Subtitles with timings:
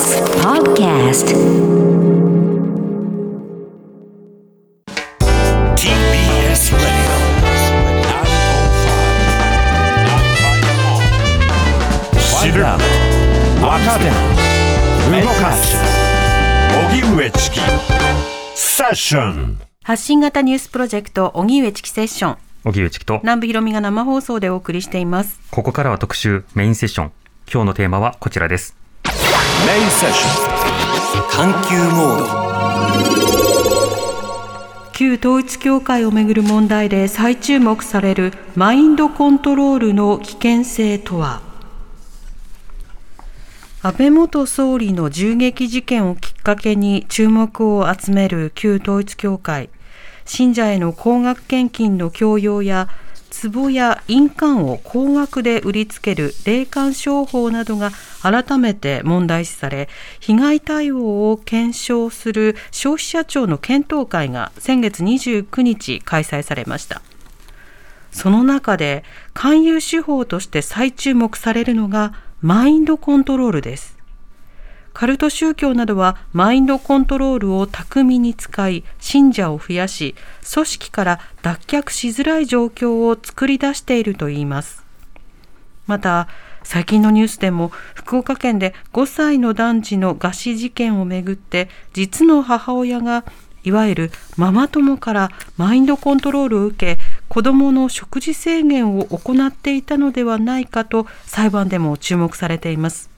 [0.00, 1.26] TBS Podcast
[5.76, 6.80] TBS Radio
[12.40, 12.64] 知る
[13.60, 14.08] 若手
[15.20, 15.76] 動かす
[16.88, 17.60] 荻上チキ
[18.54, 22.38] セッション発信型ニュースプロジェクト荻上チキセッション。
[22.64, 23.18] 荻上チキと。
[23.22, 25.40] 南部ひろみが生放送でお送りしています。
[25.50, 27.12] ここからは特集メインセッション。
[27.52, 28.79] 今日のテーマはこちらです
[29.70, 30.28] メイセッショ
[31.28, 31.30] ン。
[31.30, 32.26] 探求モード。
[34.92, 41.40] 旧統一教会をめぐる問題で再注目されるマインドコントロールの危険性とは？
[43.82, 49.70] 安倍元総理の銃撃事件をきっかけに注目を集める旧統一教会。
[50.24, 52.88] 信者への高額献金の強要や
[53.30, 57.90] 壺や印鑑を高額で売りつける霊感商法などが
[58.22, 59.88] 改めて問題視され
[60.20, 67.02] 被害対応を検証する消費者庁の検討会が先月29日開催されました
[68.10, 73.99] その中で勧誘手法として再注目されるのがマインドコントロールです
[74.92, 80.14] カルト宗教などはマインドコントロールを巧みに使い信者を増やし
[80.52, 84.84] 組織から脱却しづらい状況を作り出しているといいます。
[85.86, 86.28] また
[86.62, 93.24] 最近のニュースでも福岡県で5歳の男児の餓死事件をめぐって実の母親が
[93.62, 103.10] いわゆるママ友からマインドコントロールを受け子どもの食事制限を行っていたのではないかと裁判でも注目されています。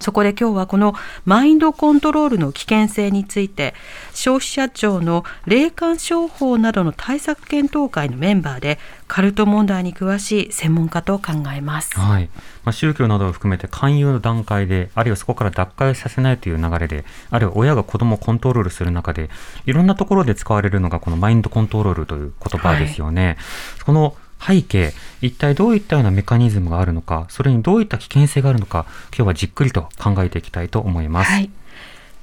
[0.00, 3.74] そこで今日はこのマインドコントロールの危険性について
[4.14, 11.98] 消費者庁の霊感商法などの対策検討会のメンバーでカルト問題に詳しい専門家と考えます。
[11.98, 12.28] はい
[12.64, 19.30] まあ、宗教などを含めて勧誘の段階であるいはそこから脱会させないという流れであるいは親が子供をコントロールする中で
[19.66, 23.36] いろんなところで使われるのがこのマインドコントロールという言葉ですよね。
[23.84, 31.30] この背景、一体どういったようなメカニズムがあるのか、それにどういった危険性があるのか、今日はじっくりと考えていきたいと思います。
[31.30, 31.50] はい。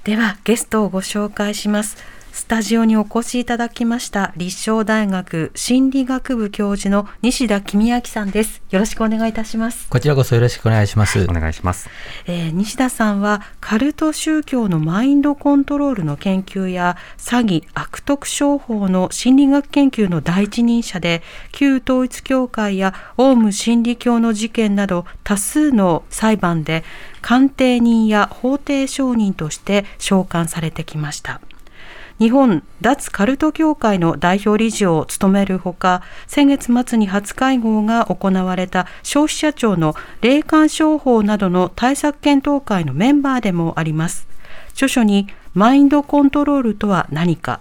[0.04, 1.98] ではゲストをご紹介します。
[2.36, 8.62] スタジオにお越しいただきました立正大学心理学部教授の西田公明さんです。
[8.72, 9.88] よろしくお願いいたします。
[9.88, 11.24] こちらこそよろしくお願いします。
[11.24, 11.90] お願いします。
[12.28, 21.24] えー西田さんはカルト宗教のマインドコントロールの研究や詐欺悪徳商法の心理学研究の第一人者で
[21.54, 26.84] 旧統一教会やオウム真理教の事件など多数の裁判で
[27.22, 31.40] 鑑定人や法廷証人として召喚されてきました。
[32.20, 44.28] 日本脱カルト協会の代表理事を務めるほか先月末に初会合が行われた消費者庁の霊感商法などの対策検討会のメンバーでもあります
[44.72, 47.60] 著書にマインドコントロールとは何か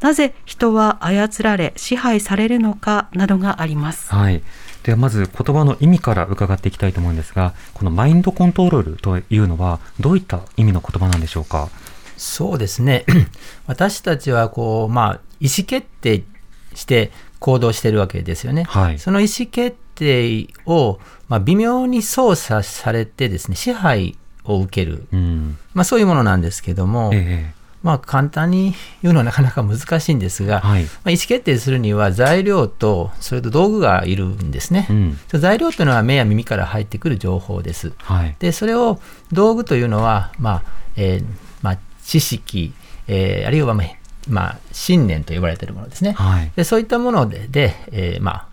[0.00, 4.42] なぜ人は操られ支配されるのかなどがありますはい。
[4.82, 11.70] ではまず言葉の意味から伺っていきたいと思うんですが、このマインドコントロールというのはどういった意味の言葉なんでしょうか？
[12.16, 13.04] そうですね。
[13.66, 16.24] 私たちはこう、まあ、意思決定
[16.74, 18.64] して行動してるわけですよね。
[18.64, 25.06] はいその意思決定を、まあ、微妙に操作されてですね、支配を受ける。
[25.12, 25.58] うん。
[25.74, 34.86] まあ、そういうものなんですけども、えまあ、簡単に言うのはなかなか難しいんですが、はいまあ、意思決定するには材料と、それと道具がいるんですね。
[34.90, 35.18] えうん。
[35.40, 37.92] 材料というのは目や耳から入ってくる情報です。
[37.98, 38.36] はい。
[38.38, 39.00] でそれを
[39.32, 40.62] 道具というのは、まあ
[40.96, 41.45] えーまあ、
[42.06, 42.72] 知識、
[43.08, 43.86] えーあるいは、まあ
[44.28, 46.12] まあ、信念と呼ばれているものですね。
[46.12, 46.50] はい。
[46.56, 48.46] でそういったものでで、えーまあ、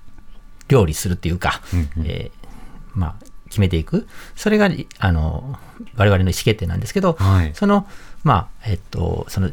[0.68, 4.70] 料理するというか、うんうんえーまあ、決めていくそれが
[5.00, 5.58] あの
[5.96, 7.88] 我々の意思決定なんですけど、はいその,、
[8.24, 9.50] まあえっと、その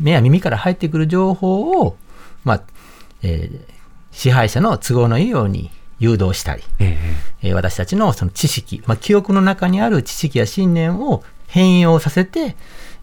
[0.00, 1.96] 目や耳から入ってくる情報を、
[2.44, 2.62] まあ
[3.22, 3.60] えー
[4.12, 6.98] 支配者の都合のいいように誘導したり、え
[7.42, 12.56] ええー私たちのその知識、まあ、記憶の中にある知識や信念を変容させて、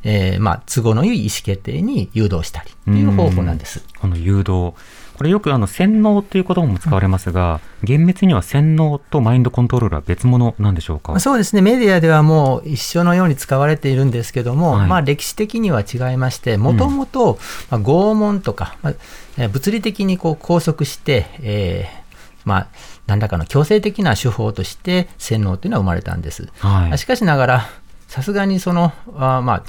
[0.04, 3.84] えーまあ、都合のいい意思決定に誘導したりという方法なんです。
[4.00, 4.74] この誘導。
[5.18, 11.12] これよくあの洗脳っていう言葉も使われますが、厳密には洗脳とマインドコントロールは別物なんでしょうか？
[11.14, 17.40] まあそうですね、メディアではもう一緒のように使われているんですけども、はいまあ、歴史的には違いまして、もともと
[17.72, 18.76] まあ拷問とか、
[19.38, 22.08] 物理的にこう拘束して、えー
[22.46, 22.68] まあ、
[23.08, 26.48] 何らかの強制的な手法として洗脳というのは生まれたんです。
[26.60, 27.70] はいしかしながら、
[28.08, 29.64] さすがにその、あーまあ、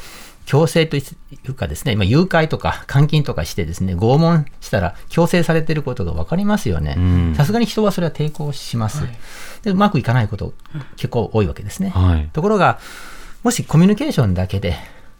[0.46, 1.02] 強制とい
[1.46, 7.34] うかですね、まあ、誘拐とか監禁とかしてですね、拷問したら強制されていることが分かりますよねうん。
[7.36, 9.02] さすがに人はそれは抵抗します。
[9.62, 10.54] でうまくいかないこと
[10.96, 11.90] 結構多いわけですね。
[11.90, 12.30] はい。
[12.32, 12.78] ところが、
[13.42, 14.76] もしコミュニケーションだけで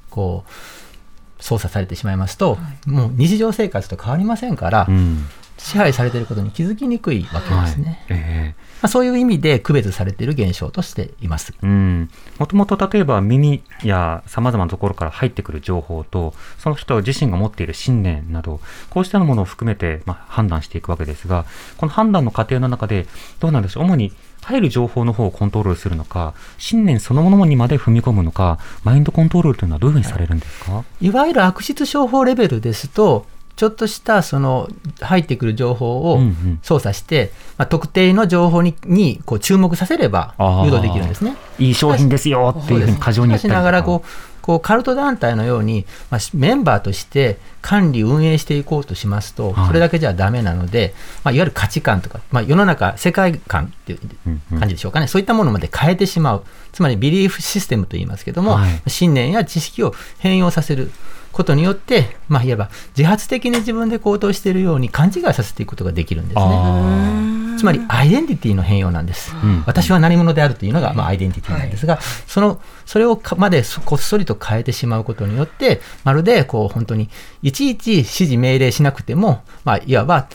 [0.09, 2.56] こう操作されてしまいますと、
[2.87, 5.26] もう日常生活と変わりませんから、うん
[5.58, 8.05] 支配されていることに気づきにくいわけですね。
[8.08, 11.52] えまあ、そういう意味で区別されている現象としています。
[11.52, 18.60] えうん、もともと例えば耳やさまざまなところから入ってくる情報とその人自身が持っている信念など
[18.90, 21.44] こうしたものを含めて、まあ、判断していくわけですが
[21.76, 23.06] この判断の過程の中で
[23.40, 23.82] どうなんでしょう？
[23.82, 24.12] 主に
[24.43, 33.26] 入る情報の方をコントロールするのか信念そのものにまで踏み込むのかマインドコントロールというのはどういうふうにされるんですか、いわゆる悪質商法レベルですと、
[33.58, 34.69] ちょっとしたその
[35.00, 36.58] 入ってくる情報をうんうん。
[36.62, 40.34] 操作して、まあ、特定の情報ににこう注目させれば
[40.64, 41.37] 誘導できるんですね。
[41.58, 44.08] いい商品ですよっていうふうに過剰に言ったりしながらこう
[44.49, 49.67] こうカルト団体のように、まあ、しメンバーとして管理、運営していこうとしますと、はい。
[49.67, 54.59] それだけじゃダメなので、まあ、いわゆる価値観とか、まあ、世の中、世界観っていううんうん。
[54.59, 58.91] 感じでしょうかね、そういったものまで変えてしまう、つまりビリーフシステムと言いますけども、はい。
[58.91, 60.93] 信念や知識を変容させる
[61.31, 67.38] ことによって、まあ、いわば自発的に自分で行動しているように勘違いさせていくことができるんですね。
[67.58, 69.34] あつまりアイデンティティの変容なんです。
[69.34, 77.10] ん私は何者であるというのが、まあ、アイデンティティなんですが、そのそれをかまでそこっそりと変えてしまうことによって、まるでこう本当に
[77.43, 80.28] いちいち指示命令しなくても、まあ、いわば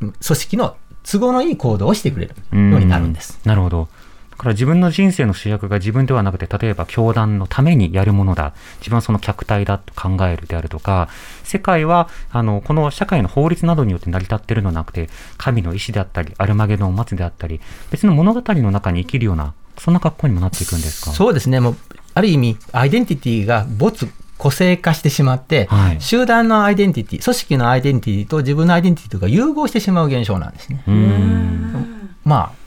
[0.00, 3.38] 組織の都合のいい行動をしてくれるーようになるんです。
[3.44, 3.88] なるほど。
[4.36, 11.08] だから自分の人生の主役が自分ではなくて、例えば教団のためにやるものだ、自分はその客体だと考えるであるとか、
[11.42, 17.60] 世界はあのこの社会の法律などによって成り立っているのではなくて、神の意志であったり、アルマゲドンを待つであったり、
[17.90, 21.12] 別の物語の中に生きるような、そんな格好にもなっていくんですか？
[21.12, 21.76] そうですね、もう
[22.12, 30.82] ある意味、アイデンティティが没個性化してしまって、はい集団のアイデンティティ、組織のアイデンティティと自分のアイデンティティが融合してしまう現象なんですね。
[30.86, 32.10] うーん。
[32.24, 32.65] まあ、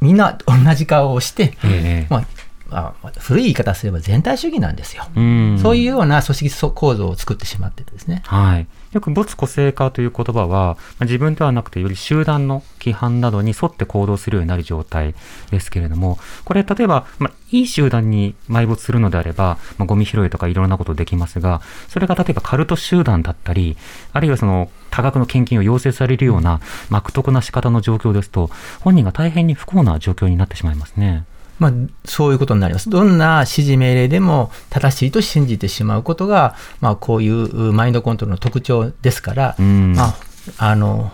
[0.00, 2.24] みんな同じ顔をして、ええまあ
[2.70, 5.04] まあ、古い言い方すれば全体主義なんですよ。
[5.14, 8.22] うんそういうような組織構造を作ってしまってるんですね。
[8.26, 8.66] はい。
[8.94, 15.14] よく没個性化という言葉は、自分ではなくてより集団の規範などに沿って行動するようになる状態
[15.50, 23.76] ですけれども、これ例えば、まあ、いい集団に埋没するのであれば、まあ、ゴミ拾いとかいろんなことできますが、それが例えばカルト集団だったり、
[24.12, 28.48] あるいはその多額の献金を要請されるような、悪徳な仕方の状況ですと、
[28.80, 31.24] 本人が大変に不幸な状況になってしまいますね。
[31.58, 31.72] まあ、
[32.04, 32.90] そういうことになります。
[32.90, 40.14] どんな指示命令でも正しいと信じてしまうことが、まあ、こういうマインドコントロールの特徴ですから、うんまあ、
[40.58, 41.12] あの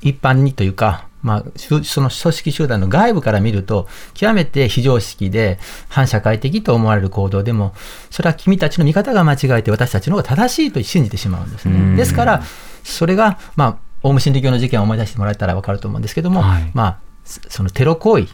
[0.00, 5.58] 一般にというか、まあ、その組織集団の外部から見ると、極めて非常識で
[5.88, 7.74] 反社会的と思われる行動でも、
[8.10, 11.96] それは君たちの見方が間違えて、私たちの方が正しいと信じてしまうんですうんね。
[11.96, 12.42] ですから、
[12.84, 18.28] それが、まあ、オウム真理教の事件を思い出してもらえたら分かると思うんですけども、はいまあ、そそのテロ行為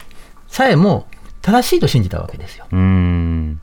[0.54, 1.08] さえも
[1.42, 2.66] 正しいと信じたわけですよ。
[2.70, 3.60] うーん。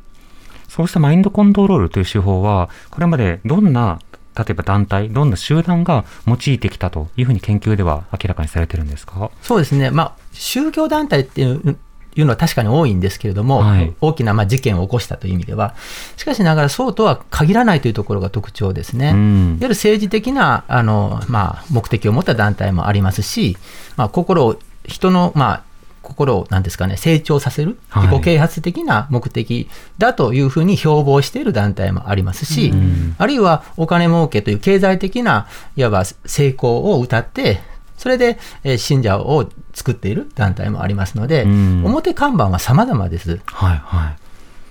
[0.67, 3.99] そうしたマインドコントロールという手法は、これまでどんな、
[4.37, 9.31] 例えば団体、どんな集団が用いてきたというふうに研究では明らかにされてるんですか？
[9.41, 11.77] そうですね、まあ、宗教団体っていう
[12.13, 13.93] いうのは確かに多いんですけれども、はい。
[14.01, 15.75] 大きなまあ事件を起こしたという意味では、
[16.17, 19.11] しかしながらそうとは限らないというところが特徴ですね。
[19.11, 19.45] うん。
[19.45, 23.55] いわゆる政治的なあの、まあ、目的を持った団体もありますし、
[23.95, 25.63] まあ、心を、人の、まあ、
[26.01, 37.61] 心をなんですかね、成長させる、はい自己啓発的な目的だというふうに標榜している団体もありますし、んあるいはお金儲けという経済的ないわば成功を謳って、
[37.97, 43.39] それでえー信者を作っている団体もありますので、うん表看板は様々です。
[43.45, 44.17] はいはい。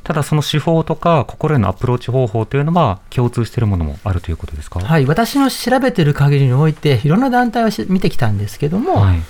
[0.02, 4.80] ただその手法とか心へのアプローチ方法というのは共通しているものもあるということですか？
[4.80, 9.22] はい、私の調べてる限りにおいて、いろんな団体をし見てきたんですけども、はい。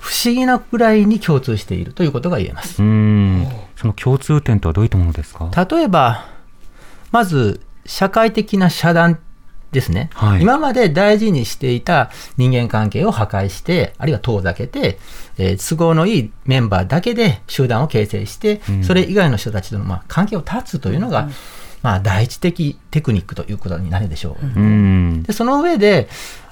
[0.00, 2.84] 不思議なくらいに共通しているということが言えますう。
[2.84, 3.46] ーん。
[3.76, 5.50] その共通点とはどういったものですか？
[5.70, 6.26] 例えば、
[7.10, 9.18] まず、社会的な遮断
[9.70, 14.98] ですね、はい今まで大事にしていた人間関係を破壊して、あるいは遠ざけて、
[15.36, 21.28] えー都合のいいメンバーだけで集団を形成して、うんそれ以外の人たちとのまあ関係を断つというのが、
[21.82, 24.46] まあ、第一的テクニックということになるでしょう。
[24.46, 25.22] うーん。
[25.24, 26.08] でその上で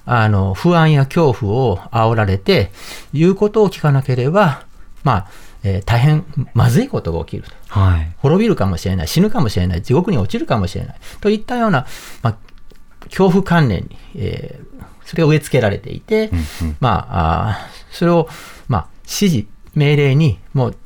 [0.07, 2.71] あの不安や恐怖を煽られて
[3.13, 4.65] 言うことを聞かなければ、
[5.05, 5.29] まあ
[5.65, 8.13] えー大変まずいことが起きるはい。
[8.19, 10.97] 滅びるかもしれない死ぬかもしれない地獄に落ちるかもしれない。
[11.21, 11.87] といったような、
[12.23, 12.37] まあ、
[13.07, 14.67] 恐怖観念に、えー
[15.05, 16.31] それが植え付けられていて、
[16.63, 16.77] うんうん。
[16.81, 18.29] まあ、あーそれを、
[18.67, 20.77] まあ、指示命令にもう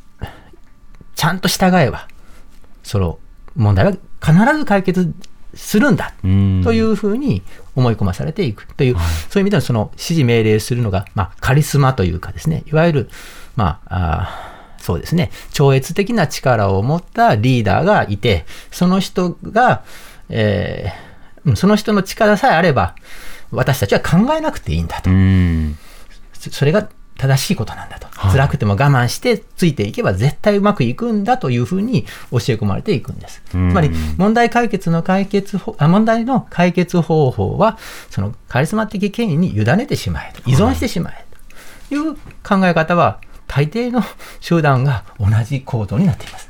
[1.14, 2.06] ちゃんと従えば
[2.82, 3.18] その
[3.56, 5.14] 問題は必ず解決
[5.54, 7.42] するんだというふうに
[7.74, 9.04] 思い込まされていくという、はい。
[9.28, 13.10] そういう意味でのその指示命令するのが、まあ、カリスマというかですね、いわゆる、
[13.56, 19.84] まあ、あーそうですね、超越的な力を持ったリーダーがいて、その人が、
[20.30, 22.94] えー、その人の力さえあれば、
[23.50, 25.10] 私たちは考えなくていいんだと。
[26.50, 26.88] それが
[27.20, 33.42] 正しいことなんだと、はい、辛くても我慢してついていけば絶対うまくいくんだというふうに教え込まれていくんです。
[33.50, 40.50] つまり問題解決の解決あ問題の解決方法はそのカリスマ的権威に委ねてしまえと。
[40.50, 41.26] 依存してしまえ
[41.90, 44.00] という考え方は大抵の
[44.40, 46.48] 集団が同じ行動になっています。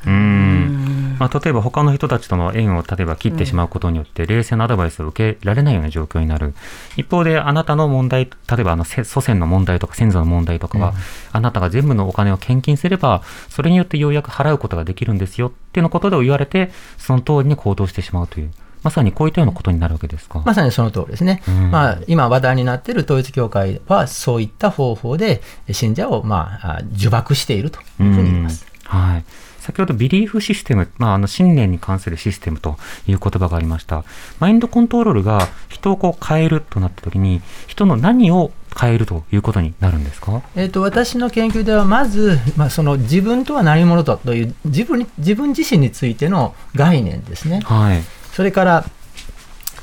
[1.21, 6.55] まあ、例えば他の人たちとの縁を例えば切ってしまうことによって、冷静なアドバイスを受けられないような状況になる。
[6.97, 10.95] 一方で、あなたの問題、例えばあの祖先の問題とか先祖の問題とかは、うん、
[11.33, 18.51] あなたが全部のお金を献金すれば、それによってようやく払うことができるんですよっていうのことで言われて、その通りに行動してしまうという。
[18.83, 20.43] まさにこういったようなことになるわけですか。
[20.47, 21.43] まさにその通りですね。
[21.47, 27.85] うん、まあ、今話題になっている統一教会は、そういった方法で信者を、まあ、呪縛しているという
[28.15, 28.67] ふうに言います。
[28.91, 29.25] うん、はい。
[29.71, 34.05] 先ほどビリーフシステム、まあ、あの信念に関するシステムという言葉がありました。
[34.41, 47.61] マインドコントロールが人をこう変えるとなったときに、人の何を変えるということになるんですか、えーと、私の研究では、まず、まあ、その自分とは何者だという自分自分自身についての概念ですね。
[47.61, 48.85] はい、それから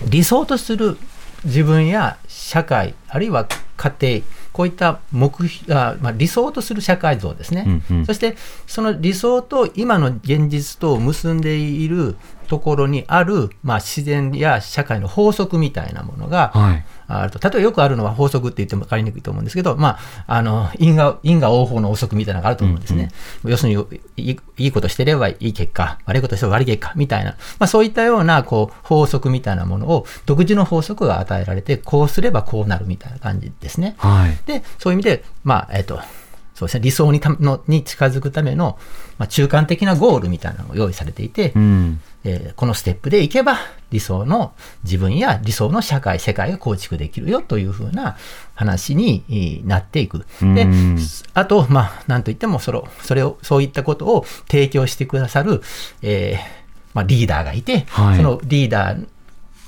[0.05, 0.97] 理想とする
[1.47, 8.35] 自分や社会、あるいは家庭、こういった目標あ、まあ、理想とする社会像ですね、うんうん、そして
[8.65, 12.15] その理想と今の現実とを結んでいる
[12.47, 17.39] ところにある、まあ、自然や社会の法則みたいなものが、はい、あると。
[17.39, 23.11] 例えばよくあるのは法則って言っても分かりにくいと思うんですけど、まあ、あの因果因果応報の法則みたいなのがあると思うんですね。
[23.43, 33.95] うんうん、要するにいい、いいことしてればいい結果、悪いことしてれば悪い結果みたいな、まあ、そういったようなこう法則みたいなものを独自の法則が与えられて、こうすればこうなるみたいな感じですね。
[33.97, 35.99] はい、で、そういう意味で、まあ、えっ、と、
[36.57, 38.79] そうですね、理想にたのに近づくための、
[39.19, 43.57] まあ、中間的なゴールみたいなのが用意されていて、うん、えー、このステップでいけば
[43.89, 44.53] 理想の
[44.83, 48.17] 自分や理想の社会、世界が構築できるよというふうな
[48.53, 50.25] 話になっていく。
[50.41, 50.67] で、
[51.33, 55.61] あと、まあ、なんといってもそれを、それを、そういったことを提供してくださる、
[56.01, 56.39] えー、
[56.93, 59.07] まあ、リーダーがいて、はい、そのリーダー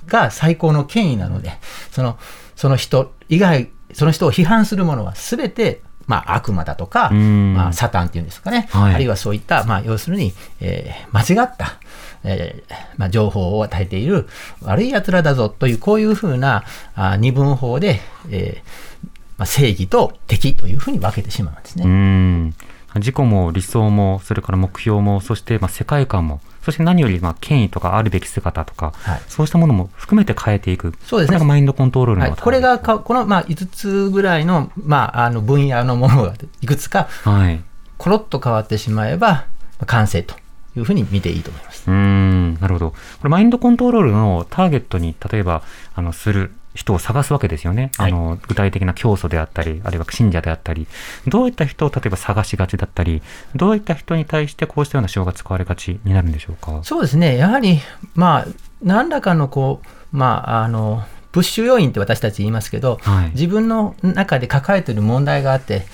[0.07, 1.53] が最高の権威なので、
[1.91, 2.19] その、
[2.57, 11.77] その人以外、その人を批判するものは全てまあ、悪魔だとか、まあ、サタンっていうんですかね、はい、あるいはそういった、まあ、要するに、えー、間違った、
[12.23, 14.27] えーまあ、情報を与えている
[14.61, 16.63] 悪い奴らだぞという、こういうふうな
[16.95, 17.99] あ二分法で、
[18.29, 19.07] えー
[19.37, 22.53] まあ、正義と敵というふうに分けてしまうんですね。
[22.95, 37.61] 自己も理想も、それから目標も、そしてまあ世界観も、そして何よりまあ権威とかあるべき姿とか、はい、そうしたものも含めて変えていく、そうですね、これがマインドコントロールの、はい、これがかこのまあ5つぐらいの,、まあ、あの分野のものがいくつか、はい、
[37.97, 39.45] コロッと変わってしまえば、
[39.85, 40.35] 完成と
[40.79, 41.83] いうふうに見ていいと思います。
[41.89, 42.91] うんなるほど。
[42.91, 45.61] これマインドコントロールのターゲットに例えば
[45.95, 47.91] あのする人を探すわけですよね。
[47.97, 50.87] あの、具体的な教祖であったり、あるいは信者であったり、
[51.27, 53.21] どういった人を例えば探しがちだったり、
[53.55, 56.79] どういった人に対してこうしたような手法が使われがちになるんでしょうか？
[56.83, 57.37] そうですね。
[57.37, 57.79] やはり、
[58.13, 58.45] まあ、
[58.83, 65.85] 何らかのこう、まあ、あの、プッシュ要因って私たち言いますけど、はい、自分の中で抱えている問題があって、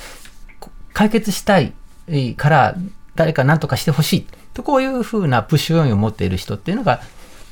[0.93, 1.73] 解決したい
[2.35, 2.75] から
[3.15, 7.01] 誰か何とかしてほしいとこういうふうなプッシュ要因を持っている人っていうのが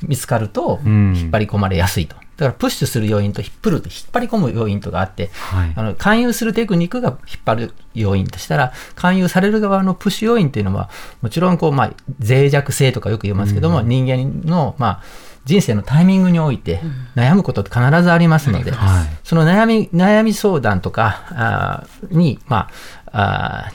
[0.02, 2.16] 見つかると引っ張り込まれやすいと。
[2.36, 10.90] だからプッシュする要因と引っ張る引っ張り込む要因とかあって、はい、あの勧誘するテクニックが引っ張る要因としたら、勧誘される側のプッシュ要因っていうのは、
[11.22, 15.02] もちろんこう、まあ、脆弱性とかよく言いますけども、うん、人間の、まあ、
[15.44, 16.80] 人生のタイミングにおいて
[17.14, 22.70] 悩むことって必ずありますので、はい、その悩み悩み相談とかあに、ま
[23.12, 23.70] あ、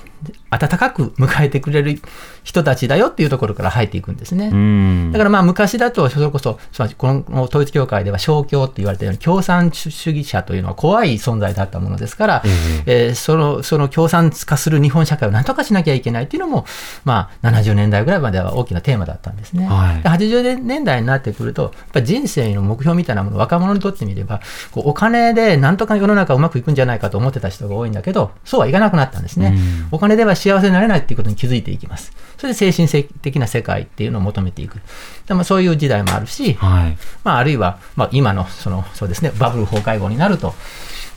[0.49, 2.02] あ温かく迎えてくれる
[2.44, 5.12] 人たちだよっていうところから入っていくんですね。
[5.12, 6.60] だからまあ昔だと、それこそ、
[6.98, 12.44] この統一教会では小教って言われたように、共産主義者というのは怖い存在だったものですから、
[12.86, 16.66] えー、そのその共産化する日本社会をなんとかしなきゃいけないっていうのも、
[17.06, 19.68] まあ、70年代ぐらいまでは大きなテーマだったんですね。
[19.68, 24.42] はい、80年代になってくると、やっぱり人生の目標みたいなもの、若者にとってみれば、
[24.72, 29.58] こうお金でなんとか世の中うまくいくんじゃないかと思ってた人が多いんだけど、そうはいかなくなったんですね。
[29.92, 32.12] お金では幸せになれないっていうことに気づいていきます。
[32.38, 34.80] それで精神的な世界っていうのを求めていく。
[35.28, 40.56] でもそういう時代もあるし、はい、まあ、あるいは、まあ、今のそのそうですねバブル崩壊後になると、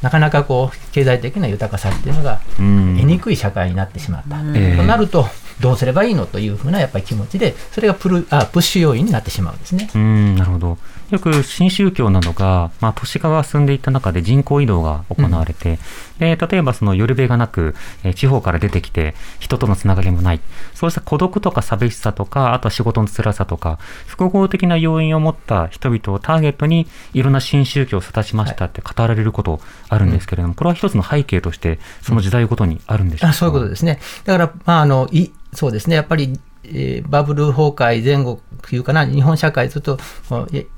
[0.02, 4.36] なかなかこう経済的な豊かさっていうのが得にくい社会になってしまった。
[4.36, 5.26] となると、
[5.60, 9.88] どうすればいいのというふうなやっぱり気持ちで、それがプルあプッシュ要因になってしまうんですね。
[9.94, 10.78] うんなるほど
[11.10, 15.78] よく新宗教などが、まあ、都市化が進んでいった中で人口移動が行われて、
[16.22, 17.74] で例えばその寄る辺がなく、
[18.04, 20.40] えー地方から出てきて人とのつながりもない。
[20.74, 33.98] そうした孤独とか寂しさとかあとは仕事の辛さとか複合的な要因を持った人々をターゲットにいろんな新宗教を育ちましたって語られることあるんですけれども、これは一つの背景としてその時代ごとにあるんでしょうか、あそういうことですね。
[34.24, 39.99] だから、まあ、あのいそうですね、やっぱり、えーバブル崩壊前後というかな、日本社会、ずっと、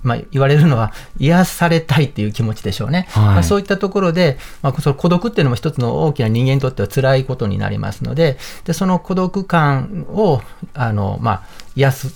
[0.03, 3.07] まあ、言われるのは、癒されたいっていう気持ちでしょうね。
[3.11, 10.41] はいまあ、そういったところで、まあ、その孤独っていうのも一つの大きな人間にとっては辛いことになりますので、でその孤独感を
[10.73, 11.43] あの、まあ、
[11.77, 12.15] 癒す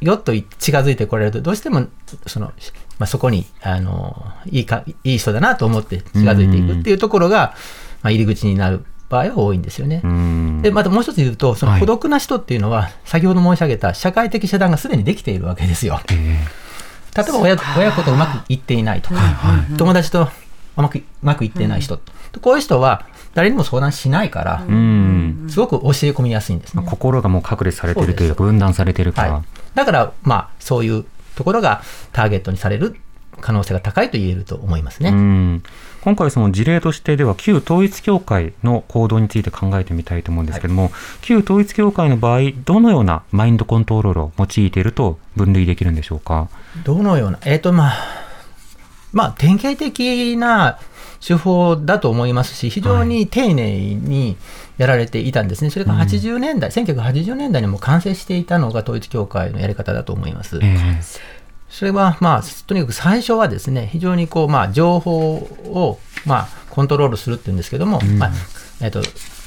[0.00, 1.86] よと近づいてこられると、どうしても
[2.26, 2.46] その、
[2.98, 7.54] まあ、そこにあのいいかいい人だなと思って近づいていくっていうところが、
[8.02, 10.00] まあ、入り口になる場合は多いんですよね。
[10.02, 10.62] うん。
[10.62, 11.80] でまたもう一つ言うと、そのはい。
[11.80, 16.00] 孤独な人っていうのは、先ほど申し上げた社会的遮断がすでにできているわけですよ。
[16.10, 16.44] え
[17.16, 19.20] 例えば親親子とうまくいっていないとか、
[19.78, 20.28] 友達と
[20.76, 22.00] うまくうまくいっていない人、
[22.42, 25.46] こういう人は誰にも相談しないからー、うん。
[25.48, 26.82] すごく教え込みやすいんですね。
[26.82, 29.42] まあ心がもう隠れされているというか分断されているから、はい、
[29.74, 31.04] だから、まあ、そういう
[31.36, 32.96] ところがターゲットにされる
[33.40, 35.10] 可能性が高いと言えると思いますね。
[35.10, 35.62] うん
[36.04, 40.90] 今回その事例としてでは旧統一教会の行動について考えてみたいと思うんですけども、
[41.22, 46.50] 旧統一教会の場合どのようなマインドコントロールを用いていると分類できるんでしょうか？
[46.84, 47.94] どのような、えっ、と、まあ、
[49.14, 50.78] まあ、典型的な
[51.26, 54.36] 手法だと思いますし、非常に丁寧に
[54.76, 55.70] やられていたんですね。
[55.70, 60.58] それが80年代、1980年代にも完成していたのが統一教会のやり方だと思います。
[60.62, 61.00] え
[61.74, 68.32] それは、まあ、とにかく最初はですね、非常にこう、まあ、情報を、まあ、コントロールするっていうんですけども、まあ、
[68.80, 69.02] えっ、と、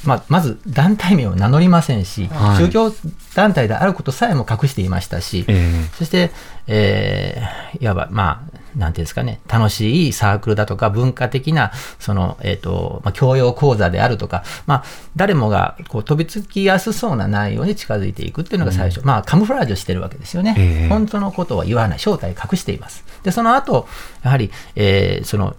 [0.06, 2.58] まあ、まず団体名を名乗りませんし、はい。
[2.58, 2.94] 宗教
[3.36, 6.32] 団体であることさえも隠していましたし、えそして、
[6.68, 14.84] えーいわば、まあ、なんていうんですかね、楽しいサークルだとか、文化的な、その、えっ、と、まあ、教養講座であるとか、まあ、
[15.16, 20.56] 誰もが、こう、飛びつきやすそうな内容に近づいていくっていうのが最初、まあ、カムフラージュしてるわけですよね。
[20.58, 20.88] ええ。
[20.90, 23.04] 本当のことは言わない、正体隠しています。
[23.24, 23.88] で、その後、
[24.24, 25.56] やはり、えーその、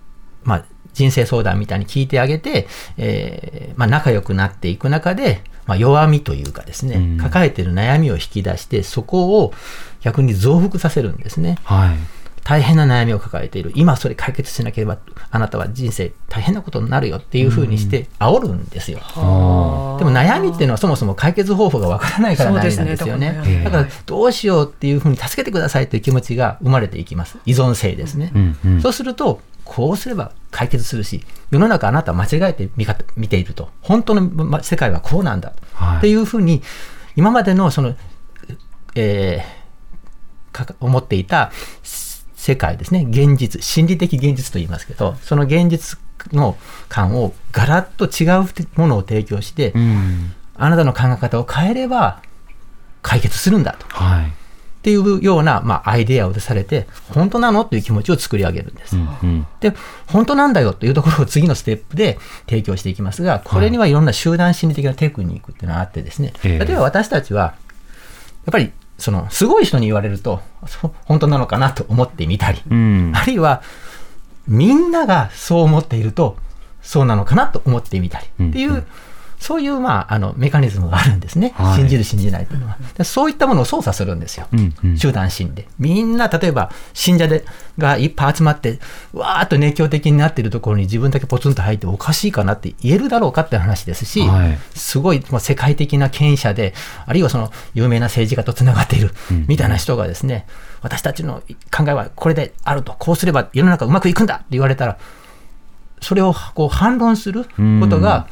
[0.49, 9.53] まあ、人生相談みたいに聞いてあげて、えーまあ、仲良くなっていく中で、まあ、弱みというかですね、うん抱えている悩みを引き出して、そこを
[10.01, 11.59] 逆に増幅させるんですね。
[11.65, 13.73] はい大変な悩みを抱えている。
[13.75, 14.97] 今それ解決しなければ、
[15.31, 19.01] あなたは人生大変なことになるよっていうふうにして煽るんですよ。
[19.99, 23.33] でも悩みっていうのはそもそも解決方法がわからないから悩みなんですよね。
[23.33, 27.37] ねだからどうしようっていうふうに助けてくださいという気持ちが生まれていきます。
[27.45, 28.33] 依存性ですね。
[28.35, 33.69] うんうんそうすると、こうすれば解決するし、世の中あなたは間違えて見方見ていると。
[33.83, 35.53] 本当のま世界はこうなんだ。
[35.75, 36.63] はいっていうふうに、
[37.15, 37.95] 今までのその、
[38.97, 39.59] えー
[40.51, 41.53] かか思っていた
[42.35, 46.01] 世界ですね、現実、心理的現実と言いますけど、その現実
[46.33, 46.57] の
[46.89, 52.21] 感をガラッと違うものを提供して、うんあなたの考え方を変えれば
[53.03, 53.87] 解決するんだと。
[53.89, 54.33] はい
[54.89, 57.61] っていうような、まあ、アイデアを出されて、本当なの？
[57.61, 58.97] っていう気持ちを作り上げるんです。
[58.97, 59.47] うんうん。
[59.61, 59.75] で、
[60.07, 66.65] 本当なんだよというところを次のステップで提供していきますが、これにはいろんな集団心理的なテクニックっていうのがあってですね、ええ。
[66.65, 67.55] 例えば私たちは、やっ
[68.53, 70.41] ぱり、その、すごい人に言われると、
[71.05, 73.13] 本当なのかなと思ってみたり、うん。
[73.15, 73.61] あるいは、
[74.47, 76.39] みんながそう思っていると、
[76.81, 78.87] そうなのかなと思ってみたりっていう、うんうん
[79.39, 81.53] そういう、まあ、あの、メカニズムがあるんですね。
[81.57, 82.77] はい信じる、信じないというのは。
[82.97, 84.49] でそういったものを操作するんですよ。
[84.53, 85.65] うんうん集団心理。
[85.79, 87.45] みんな、例えば、信者で
[87.79, 88.81] がいっぱい集まって、
[89.13, 96.75] わーっと熱狂的になっているところに自分だけポツンと入っておかしいかなって言えるだろうかって話ですし、はいすごいもう世界的な権威者で、
[97.07, 100.47] あるいはその有名な政治家とつながっているうんみたいな人がですね、
[100.83, 101.43] 私たちの
[101.75, 104.99] 考えはこれであると、こうすれば世の中うまくいくんだって言われたら、
[106.01, 108.27] それをこう反論することが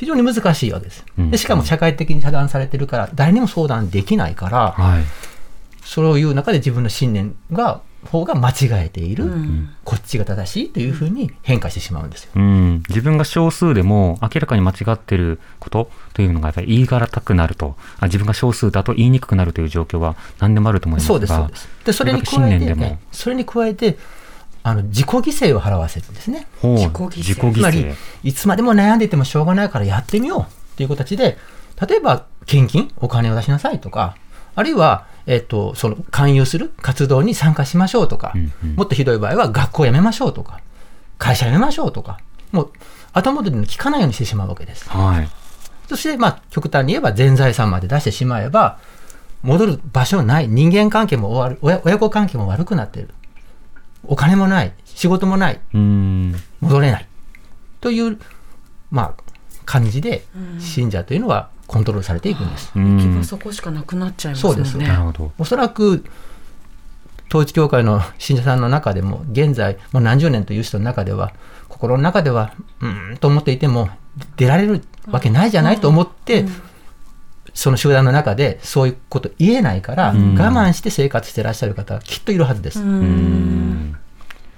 [0.00, 1.04] 非常に難しいわけです。
[1.18, 5.04] うんでしかも社会的に遮断されてるから、誰にも相談できないから、はい
[5.82, 8.54] それを言う中で自分の信念が、方が間違
[8.86, 12.30] えている、うんこっちが正しいというふうに変化してしまうんですよ。
[12.36, 21.68] うん、自分が少数でも明らかに間違ってることというのがやっぱり言いがらたくなるとあ自分が少数だと言いにくくなるという状況は何でもあると思いますがそうです、そうです。
[21.84, 23.98] で、それに加えて、信念でもね、それに加えて、
[24.62, 25.20] あの自己犠
[25.50, 26.46] 牲を払わせるんですね。
[26.62, 31.38] 自己犠牲自己犠つまり牲、いつまでも悩んでいてもしょうがないからやってみようという形で、
[31.88, 34.16] 例えば献金、お金を出しなさいとか、
[34.54, 40.60] あるいは、えっと、その勧誘する活動に参加しましょうとか、うんうんもっとひどい場合は学校を辞めましょうとか、
[41.18, 42.18] 会社辞めましょうとか、
[42.52, 42.72] もう
[43.12, 44.88] 後戻りに聞かないようにしてしまうわけです。
[44.88, 45.28] はい
[45.90, 48.78] そして、まあ、極端に言えば全財産まで出してしまえば、
[49.42, 53.08] 戻る場所ない、人間関係も終わる、親親子関係も悪くなっている。
[54.04, 56.34] お金もない、仕事もない、うん。
[56.60, 57.06] 戻れない。
[57.80, 58.18] という、
[58.90, 59.22] まあ、
[59.64, 60.24] 感じで、
[60.58, 62.72] 信者というのはコントロールされていくんです。
[62.74, 63.24] う行き場ん。
[63.24, 64.76] そこしかなくなっちゃいますそうです。
[64.76, 65.32] なるほど。
[65.38, 66.04] おそらく、
[67.28, 71.32] 統一教会の 信者さんの中でも、現在、もう何十年という人の中では、
[71.68, 73.88] 心の中では、うーんと思っていても、
[74.36, 76.44] 出られるわけないじゃないと思って、
[77.54, 80.34] その集団の中でそういうこと言えないから、ん。
[80.38, 82.80] 我慢して生活してらっしゃる方はきっといるはずです。
[82.80, 83.96] うん。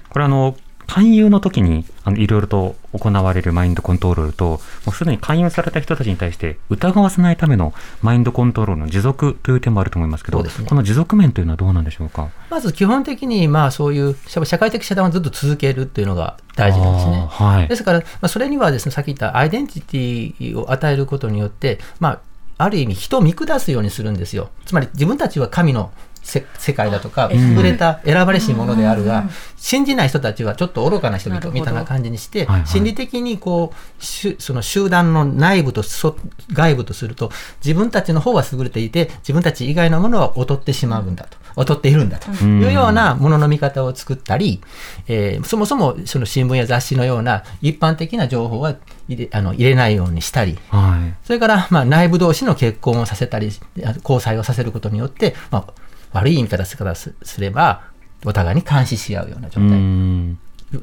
[0.08, 0.56] これあの
[0.88, 10.50] 勧誘の時にあのいろいろと行われるマインドコントロールともうすでに勧誘された人たちに対して疑わせないためのマインドコントロールの持続という点もあると思いますけどね。
[10.68, 12.28] この持続面というのはどうなんでしょうか？
[12.50, 17.26] まず基本的に、まあそういう社社会的遮断をずっと続けるっていうのが大事なんですね。
[17.30, 17.68] はい。
[17.68, 22.20] ですから、まあ、それにはですね、さっき言ったアイデンティティを与えることによって、まあ、
[22.58, 24.50] ある意味人を見下すようにするんですよ。
[24.66, 29.24] つまり自分たちは神の世界だとか、優れた選ばれし者のであるが、
[29.56, 34.04] 信じない人たちはちょっと愚かな人々みたいな感じにして心理的にこう、
[34.42, 36.16] その集団の内部とそ
[36.52, 37.30] 外部とすると、
[37.64, 41.42] 自分たちの方は優れていて、自分たち以外のものは劣ってしまうんだと。
[41.56, 44.60] 劣っているんだというようなものの見方を作ったり、
[45.06, 48.76] えーそもそもその新聞や雑誌のような一般的な情報は
[49.08, 51.14] 入れあの入れないようにしたり、はい。
[51.26, 53.50] それからまあ内部同士の結婚をさせたり、
[53.84, 55.72] あ交際をさせることによって、まあ、
[56.12, 56.76] 悪い言い方す
[57.40, 57.82] れば、
[58.24, 59.78] お互いに監視し合うような状う態。
[59.78, 60.38] ん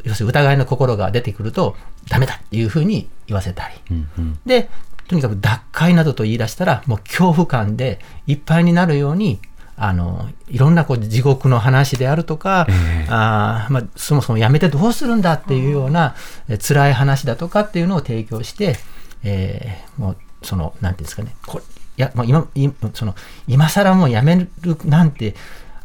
[0.05, 1.75] 要するに疑いの心が出てくると、
[2.09, 3.75] ダメだっていうふうに言わせたり。
[3.91, 4.69] うんうんで、
[5.07, 9.39] とにかく脱会などと言い出したら、もう恐怖感でいっぱいになるように、
[9.81, 16.15] あのいろんなこう地獄の話であるとか、ええあーまあ、そもそもやめてどうするんだっていうような、
[16.49, 18.75] え辛い話だとかっていうのを提供して、
[19.23, 21.61] えーもうそのなんていうんですかねこい
[22.01, 23.15] やもう今いその
[23.47, 25.35] 今更もうやめるなんて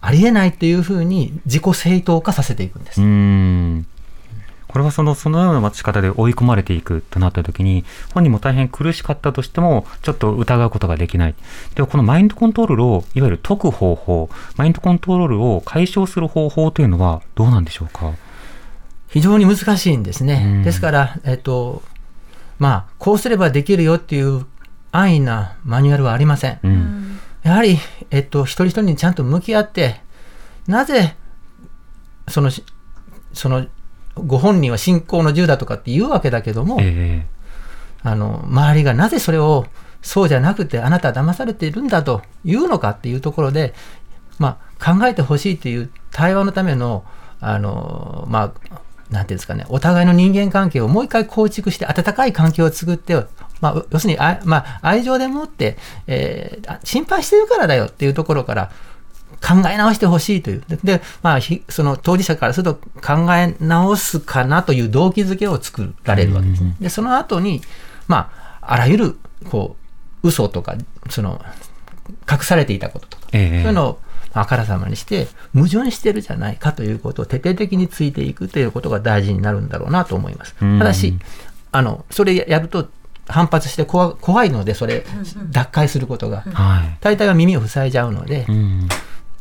[0.00, 3.02] ありえないっていうふうに自己正当化させていくんです。
[3.02, 3.86] うん
[4.66, 11.34] これはそのそのような待ち方で追い込まれていくとなった時に本人も大変苦しかったとしてもちょっと疑うことができない
[11.76, 18.14] ではこのマインドコントロールをいわゆる解く方法マインドコントロールを解消する方法というのはどうなんでしょうか？
[19.06, 20.42] 非常に難しいんですね。
[20.44, 21.82] うんですから、えっと、
[22.58, 24.44] まあ、こうすればできるよっていう
[24.96, 26.60] 安易なマニュアルはありません。
[26.62, 27.04] うん
[27.42, 27.78] やはり、
[28.10, 30.00] えっと、一人一人にちゃんと向き合って、
[30.66, 31.14] なぜ、
[32.26, 32.64] その、し
[33.34, 33.66] その、
[34.14, 37.26] ご本人は信仰の銃だとかって言うわけだけども、え
[38.02, 39.66] あの、周りがなぜそれを、
[40.00, 43.74] そうじゃなくて、あなたは騙されているんだというのかっていうところで、
[44.38, 47.04] まあ、考えてほしいという対話のための、
[47.40, 48.80] あの、まあ、
[49.10, 53.22] なんていうんですかね、お互いの人間関係をもう一回構築して、温かい環境を作って、
[53.60, 58.70] まあ、要するにあ、まあ、愛情でもって、えーあ心配してるからだよっていうところから、
[59.40, 60.64] 考え直してほしいという。
[60.68, 66.76] で、でまあ、ひその当事者からすると考え直すかなという動機づけを作られるわけですね。
[66.80, 67.60] で、その後に、
[68.08, 69.18] まあ、あらゆる、
[69.50, 69.76] こ
[70.22, 70.76] う、嘘とか、
[71.10, 71.44] その、
[72.30, 74.00] 隠されていたこととか、ええそういうのを
[74.32, 80.54] あからさまにして、矛盾してるじゃないかということを徹底的についていくということが大事になるんだろうなと思います。
[80.60, 81.14] うんただし、
[81.70, 82.88] あの、それやると
[83.26, 85.04] 反発して怖怖いので、それ、
[85.50, 86.42] 脱会することが。
[86.52, 88.88] はい大体は耳を塞いじゃうのでう、ん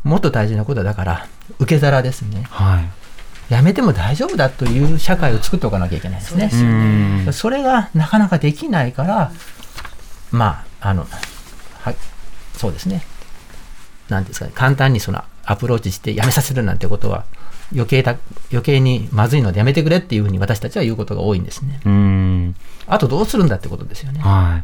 [0.03, 1.27] もっと大事なことはだから、
[1.59, 2.43] 受け皿ですね。
[2.49, 3.03] はい
[3.49, 6.49] やめても大丈夫だという社会を作っておかなきゃいけないですね。
[6.53, 9.31] うんそれがなかなかできないから、
[10.31, 11.05] まあ、あの、
[11.81, 11.95] はい、
[12.57, 13.03] そうですね。
[14.09, 17.25] なんていうんですかね、簡単にそのアプローチしてやめさせるなんてことは、
[17.71, 18.17] 余計だ、
[18.51, 21.79] 余計にまずいのでやめてくれっていうふうに私たちは言うことが多いんですね。
[21.85, 24.19] うんあとどうするんだってことですよね。
[24.19, 24.63] は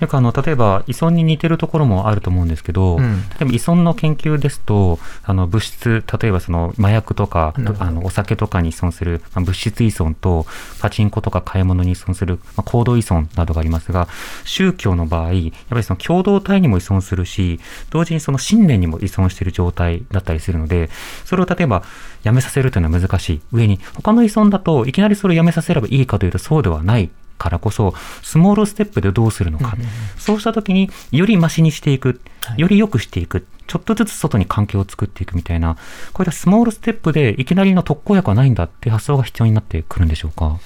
[0.00, 3.28] あの例えば依存に似てるところもあると思うんですけど、うん。
[3.38, 10.46] でも依存の研究ですとあの物質例えばその麻薬とかあのお酒とかに依存する、まあ物質依存と
[10.80, 14.08] パチンコとか買い物に依存する、まあ、行動依存などがありますが
[14.44, 20.90] 宗教の場合やっぱりその共同体にも依存するし同時にその信念にも依存している状態だったりするので
[21.24, 21.82] それを例えば
[22.22, 23.40] やめさせるというのは難しい。
[23.52, 27.10] 上に他の依存だといきなりそれをやめさせればいいかというとそうではない
[27.44, 29.76] からこそスモールステップでどうするのか、
[30.16, 32.20] そうした時によりマシにしていく。
[32.56, 33.46] より良くしていく。
[33.66, 35.76] ちょっとずつ外に環境を作っていくみたいな。
[36.12, 40.58] こういったスモールステップでいきなりの特効薬はないんだっていう発想が必要になってくるんでしょうか？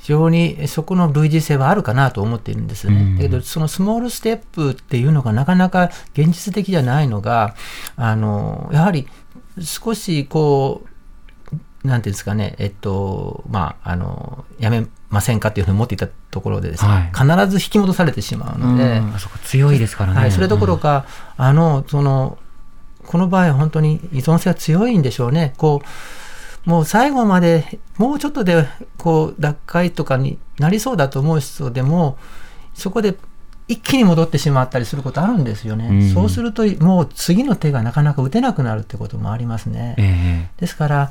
[0.00, 2.94] 非常にそこの類似性はあるかなと思っているんですね。
[2.94, 7.56] うんだけど、そのスモールステップっていうのがなかなか現実的じゃないのが、
[7.96, 9.08] あの、やはり
[9.60, 10.88] 少しこう、
[11.84, 20.20] なんていうんですかね、えっと、まあ、あの、やめませんかっていうふうに思っていたところでですね、はい必ず引き戻されてしまうので、うんあそこ強いですからね。
[20.20, 22.38] はい、それどころか、あの、その、
[23.06, 25.54] この場合、本当に依存性が強いんでしょうね。
[25.56, 25.82] こ
[26.66, 28.66] う、もう最後まで、もうちょっとで、
[28.98, 32.18] こう、脱会とかになりそうだと思う人でも、
[32.74, 33.16] そこで
[33.68, 35.88] 一気に戻ってしまったりすることあるんですよね。
[35.88, 39.94] うんそうすると、もう次の手がなかなか打てなくなるってこともありますね。
[39.98, 41.10] えですから、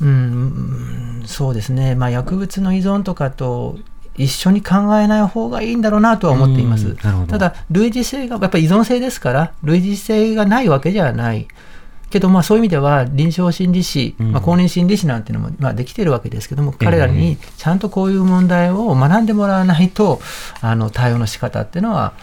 [0.00, 3.78] うんうん、そうですね、まあ、薬物の依存とかと
[4.18, 6.96] 一緒に考えない方がいいんだろうなとは思っています。
[7.28, 11.46] ただ、類似性が、やっぱり依存性ですから、類似性がないわけじゃない。
[12.10, 14.32] けど、まあ、そういう意味では、臨床心理士、うん。
[14.32, 16.84] まあ、公認心理士なんていうのも、まあ、できてるわけですけども、ええ。
[16.84, 20.20] 彼らにちゃんとこういう問題を学んでもらわないと、
[20.60, 22.14] あの対応の仕方っていうのは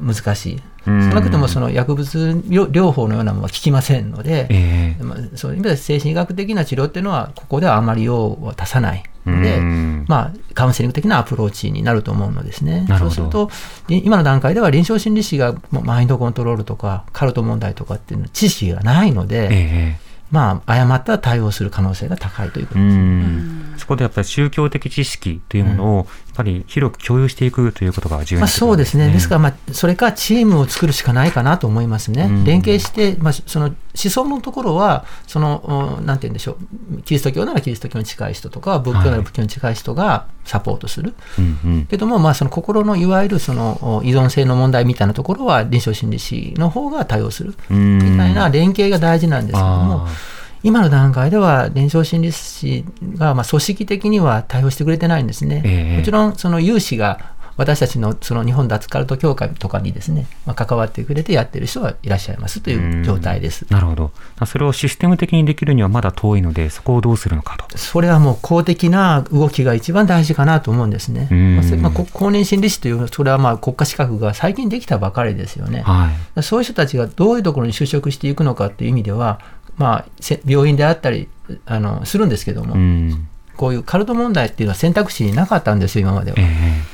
[0.00, 0.62] 難しい。
[0.84, 1.10] 少うん。
[1.10, 5.02] なくともその薬物療法のようなものは効きませんので、ええ。
[5.02, 10.04] まあ、そういう意味では精神医学的な治療っていうのはここではあまり用は足さないので、うん。
[10.08, 12.86] まあ、カウンセリング的なアプローチになると思うのですね。
[12.98, 13.50] そうすると
[13.88, 20.14] い今の段階では臨床心理士がマインドコントロールとかカルト問題とかっていうの知識がないので、ええ。
[20.30, 22.96] まあ、誤った対応する可能性が高いということうです。
[22.96, 23.74] ん。
[23.76, 32.44] そこでやっぱり宗教的知識というものを、ぱり広く共有していくということが重要まあ、になってくるんそうですね、ですから、まあ、それかチームを作るしかないかなと思いますね、うん。
[32.44, 36.58] 連携して、まあ、その思想のところは、そのうんなんて言うんでしょ
[36.96, 41.86] う、キリスト教ならキリスト教に近い人とか、仏教なら仏教に近い人がサポートする、うんうん。
[41.86, 47.54] けども、まあ、その心のいわゆるその依存性の問題みたいなところは、臨床心理士の方が対応する。
[47.70, 47.98] うん。
[47.98, 50.33] みたいな連携が大事なんですけどもあ。
[50.64, 52.84] 今の段階では臨床心理士
[53.16, 55.62] がまあ組織的には対応してくれてないんですね。
[55.64, 63.66] ええもちろんその有志が私たちのその日本脱カルト協会とかにですね、まあ、関わってくれてやってる人はいらっしゃいますという状態です。
[63.70, 64.10] なるほど。
[64.46, 67.78] それをシステム的にできるにはまだ遠いので、そこをどうするのかと。
[67.78, 71.28] それはもう公的な動きが一番大事かなと思うんですね。
[71.30, 75.82] うんまあ公認心理士という、それはまあ国家資格が最近できたばかりですよね。
[75.82, 76.42] はい。
[76.42, 79.40] そういう人たちがどういうところに就職していくのかっていう意味では、
[79.76, 81.28] まあ、せ病院であったり
[81.66, 83.28] あのするんですけども、うん。
[83.56, 86.36] こういうカルト問題っていうのは選択肢になかったんですよ、今までは。
[86.38, 86.42] え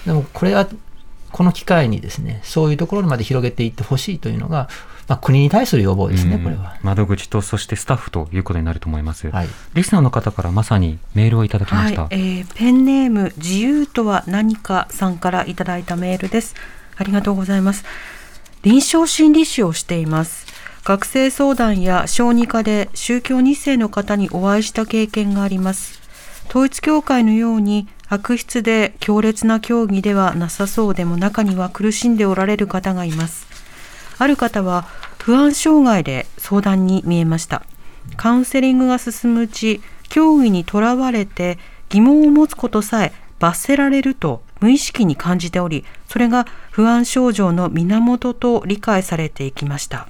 [0.05, 0.69] えでもこれは、
[1.33, 4.69] この機会にですね、そういうところまで広げていってほしいというのが、
[5.09, 6.77] まあ、国に対する要望ですね、うんこれは。
[6.83, 9.29] 窓口とそしてスタッフということになると思います。
[9.29, 9.49] はい。
[9.75, 12.03] リスナーの方からまさにメールをいただきました。
[12.03, 16.55] はい、えーペンネーム自由とは何かさんからいただいたメールです。
[16.97, 17.85] ありがとうございます。
[18.63, 20.50] 臨床心理士をしています。
[20.85, 26.01] 学生相談や小児科で宗教2世の方にお会いした経験があります。
[26.49, 33.47] 統一教会のように悪質で強烈な教義ではなさそうでも中には苦しんでおられる方がいます。
[34.19, 34.87] ある方は
[35.19, 37.63] 不安障害で相談に見えました。
[38.17, 41.59] カウンセリングが進むうち、教義にとらわれて
[41.91, 50.09] 疑問を持つことさえ罰せられると無意識に感じており、それが不安症状の源と理解されていきました。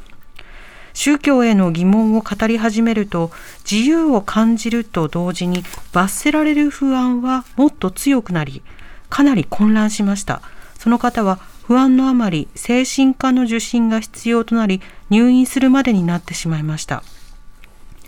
[0.92, 3.30] 宗教への疑問を語り始めると
[3.70, 8.62] 自由を感じると同時に罰せられる不安はもっと強くなり
[9.08, 10.42] かなり混乱しました。
[10.78, 17.02] その方は不安のあまり精神科の受診が必要となり入院するまでになってしまいました。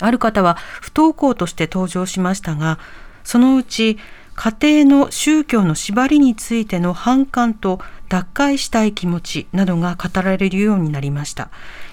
[0.00, 2.78] ある方は不登校として登場しましたが
[3.22, 3.98] そのうち
[4.34, 11.50] 家庭の宗教の縛りについての反感と脱会したい気持ちなどが語られるようになりました。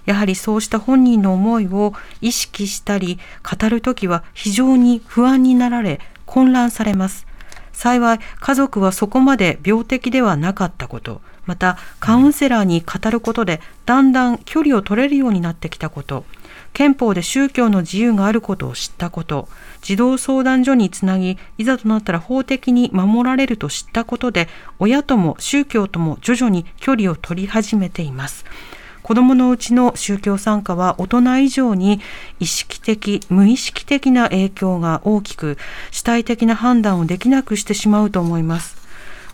[0.09, 7.27] やはりそうした本人の思いを意識したり語るときは非常に不安になられ混乱されます。
[7.71, 16.25] 幸い家族はそこまで病的ではなかったことまたカウンセラーに語ることでだんだん距離を取れるようになってきたこと
[16.73, 19.47] 憲法で宗教の自由があることを知ったこと
[19.81, 28.45] 児童相談所につなぎいざとなったら法的に守られると知ったことで親とも宗教とも徐々に距離を取り始めています。
[29.09, 31.99] 子どものうちの宗教参加は大人以上に
[32.39, 35.57] 意識的無意識的な影響が大きく
[35.89, 38.77] 主体的な判断をできなくしてしまうと思います。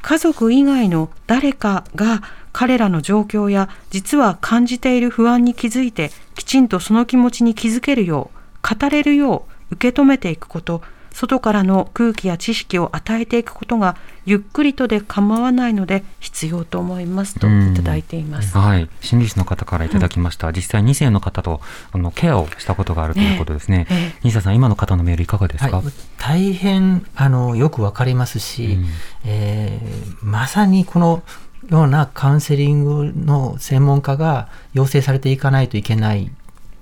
[0.02, 10.84] 家族以外の誰かが彼らの状況や実は感じている不安に気づいてきちんとその気持ちに気づけるよう語れるよう受け止めていくこと
[11.16, 18.58] 外からの空気や知識を与えていくことがゆっくりとで構わないので必要と思いますといただいています。
[18.58, 21.62] はい、心理師の方からいただきました、実際2世の方と
[21.94, 24.20] あのケアをしたことがあるということですね、ええ。
[24.24, 25.86] 西田さん今の方のメールいかがですか、はい、
[26.18, 28.86] 大変あのよくわかりますし、うん。
[29.24, 31.24] えーまさにこの
[31.70, 36.32] ようなカウンセリングの専門家が養成されていかないといけない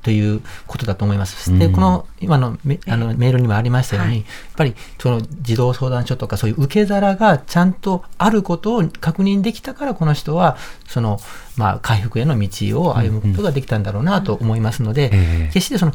[0.03, 1.57] ということだと思います。
[1.57, 4.19] で、この今のメあのメールにもありましたように、はい。
[4.19, 4.25] やっ
[4.57, 11.19] ぱりその児童相談所とかそういう受け皿がちゃんとあることを確認できたから、この人はその、
[11.55, 15.51] まあ、回復への道を歩むことができたんだろうなと思いますので、ええ。
[15.53, 15.93] 決してその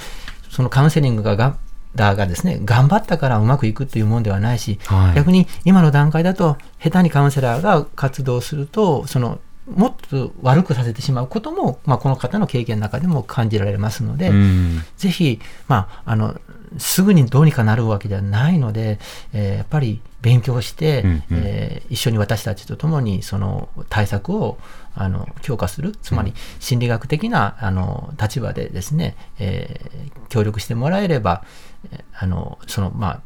[0.51, 1.57] そのカウンセリングがが
[1.95, 5.15] だがですね、頑張ったからうまくいくというものではないし、はい。
[5.17, 9.41] 逆に今の段階だと、下手にカウンセラーが活動すると、その
[9.75, 14.83] もっと悪くさせてしまうことも、まあ、この方の経験の中でも感じられますので、うん。
[14.97, 16.41] ぜひ、まあ、あの、
[16.79, 18.99] すぐにどうにかなるわけではないので、
[19.33, 21.23] えーやっぱり勉強して、うんうん。
[21.31, 24.59] えー一緒に私たちと共にその対策を
[24.95, 31.45] あの強化する、つまり心理学的なあの立場でですね、えー協力してもらえれば、
[31.93, 33.21] えーあのそのまあ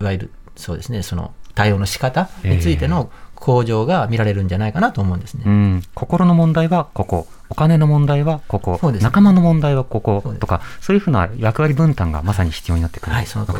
[0.00, 3.10] いわゆるそうですね、その対応の仕方についての
[3.42, 5.42] 向上が見られるんじゃないかなと思うんですね。
[5.44, 9.00] うん、心の問題はここ、お金の問題はここ、ね。
[9.00, 13.40] 仲間の問題はこことか、そういうふうな役割分担がまさに必要になってくるわけですね。
[13.40, 13.52] また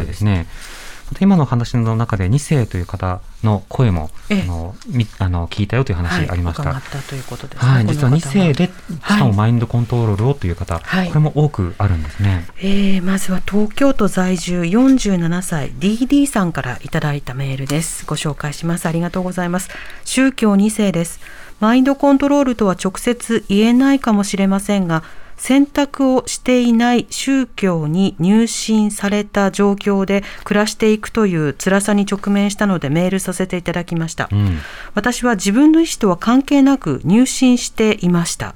[1.20, 4.42] 今の話の中で2世という方の声も、ええ。
[4.42, 6.62] あのみあの聞いたよという話ありました。
[6.62, 7.84] 伺はいったということですね。
[7.86, 8.72] 実は2この方世で、し
[9.18, 11.08] かもマインドコントロールをという方、はい。
[11.08, 12.46] これも多くあるんですね。
[12.58, 18.06] えーまずは東京都在住47歳 DD さんからいただいたメールです。
[18.06, 18.86] ご紹介します。
[18.86, 19.70] ありがとうございます。
[20.04, 21.20] 宗教2世です。
[21.62, 25.04] マインドコントロールとは直接言えないかもしれませんが
[25.42, 34.58] 選択をしていない宗教に入信された状況で暮らしていくという辛さに直面したのでメールさせていただきました、うん。
[34.94, 38.54] 私は自分の意思とは関係なく入信していました。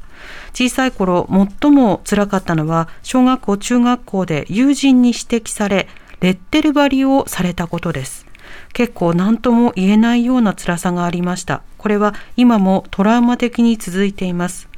[0.55, 1.29] 小さい頃
[1.61, 5.89] 最も辛かったのは小学校中学校で友人に指摘され
[6.21, 8.27] レッテル貼りをされたことです。
[8.73, 11.63] 結構何とも言えないような辛さがありました。
[11.79, 14.69] これは今もトラウマ的に続いています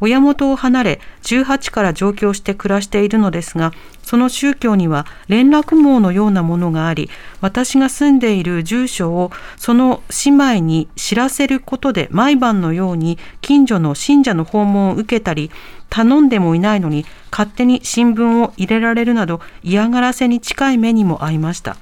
[0.00, 15.50] 親元を離れ18から上京して暮らしているのですがその宗教には連絡網のようなものがあり私が住んでいる住所をその姉妹に知らせることで毎晩のように近所の信者の訪問を受けたり
[15.88, 21.76] 頼んでもいないのに勝手に新聞を入れられるなど嫌がらせに近い目にも遭いました。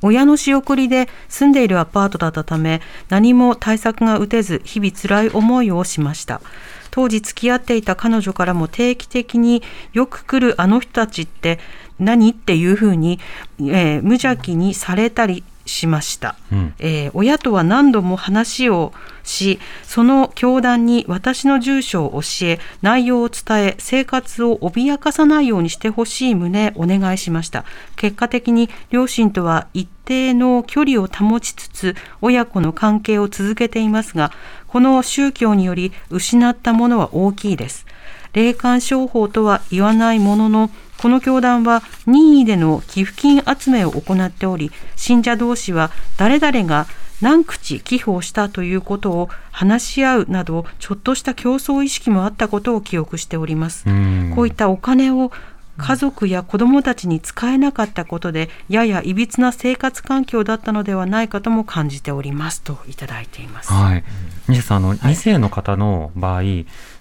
[0.00, 6.40] 親の仕送りで住んでいるアパートだったため何も対策が打てず日々辛い思いをしました。
[6.90, 11.58] 当時付き合っていた彼女からも定期的によく来るあの人たちって
[11.98, 12.30] 何？
[12.30, 13.18] っていうふうに、
[13.60, 16.74] えー無邪気にされたりしました、うん。
[16.78, 27.64] えー親とは何度も話をしその教団に私の住所を教え内容を伝え生活を脅かさないようにしてほしい旨お願いしました。
[27.96, 34.32] 結果的に両親とは一定の距離を保ちつつ親子の関係を続けていますが
[34.66, 37.86] この宗教により失ったものは大きいです。
[38.32, 46.86] 霊感商法とは言わないもののこの教団は任意での寄付金集めを行っており信者同士は誰々が
[47.20, 53.88] 何口寄付をしたということを話し合うなどちょっとした競争意識もあったことを記憶しております。
[53.88, 55.32] うんこういったお金を
[55.78, 63.72] 家族や子どもたちに使えなかったことでややいびつな生活環境だったのではないかとも感じておりますといただいています。
[63.72, 64.04] はい。
[64.48, 66.42] 西田さん、あの、2世の方の場合、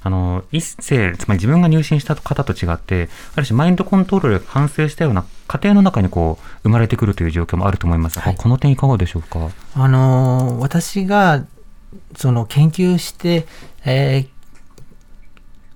[0.08, 11.46] あの、1世、つまり自分が入信した方と違って、ある種マインドコントロールが完成したような家庭の中にこう、生まれてくるという状況もあると思いますが、はいこの点いかがでしょうかあのー私が
[12.16, 13.46] その研究して、
[13.86, 14.28] えー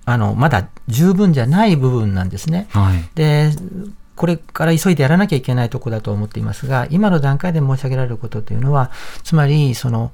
[0.04, 2.66] あのまだ十分じゃない部分なんですね。
[2.70, 3.08] はい。
[3.14, 3.52] で
[4.16, 8.90] これから急いでやらなきゃいけないところだと思っていますが、今の段階で申し上げられることというのは、
[9.22, 10.10] つまりその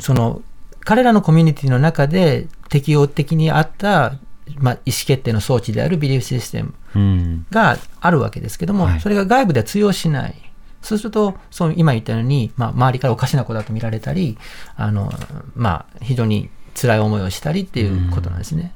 [0.00, 0.40] その
[0.84, 4.14] 彼らのコミュニティの中で適応的にあった、
[4.56, 7.46] まあ、意思決定の装置であるビリーフシステムうん。
[7.50, 10.34] があるわけですけども、はいそれが外部では通用しない。
[10.80, 14.38] そうすると、そう今言ったように、まあ、周りからおかしな子だと見られたり、
[14.76, 15.12] あの
[15.54, 18.72] まあ、非常に辛い思いをしたりっていうことなんですね。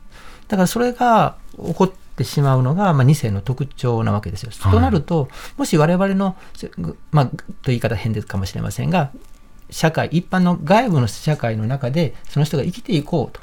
[0.49, 4.51] だからそれが起こってしまうのが、まあ、2世の特徴なわけですよ。
[4.59, 6.71] はいとなると、もし我々の、せ
[7.13, 9.11] まあ、という言い方変ですかもしれませんが、
[9.73, 13.41] 社会、一般の外部の社会の中で、その人が生きていこうと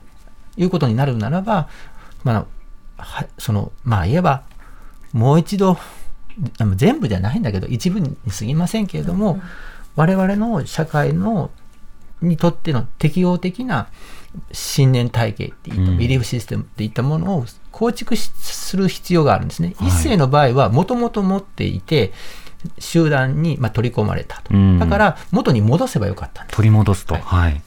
[0.55, 1.67] いうことになるならば、
[2.23, 2.47] ま
[2.97, 4.43] あ、はその、まあ言えば、
[5.11, 5.77] もう一度、
[6.57, 9.41] あの全部じゃないんだけど、一部に過ぎませんけれども、
[9.95, 11.51] 我々の社会の
[12.21, 13.87] にとっての適応的な
[14.51, 15.97] 信念体系っていった、うん。
[15.97, 19.73] ビリーフシステムっていったものを構築しする必要があるんですね。
[19.77, 19.87] はい。
[19.87, 22.13] 一世の場合はもともと持っていて、
[22.77, 24.53] 集団にまあ取り込まれたと。
[24.53, 26.55] うんだから元に戻せばよかったんです。
[26.55, 27.15] 取り戻すと。
[27.15, 27.61] はいはい。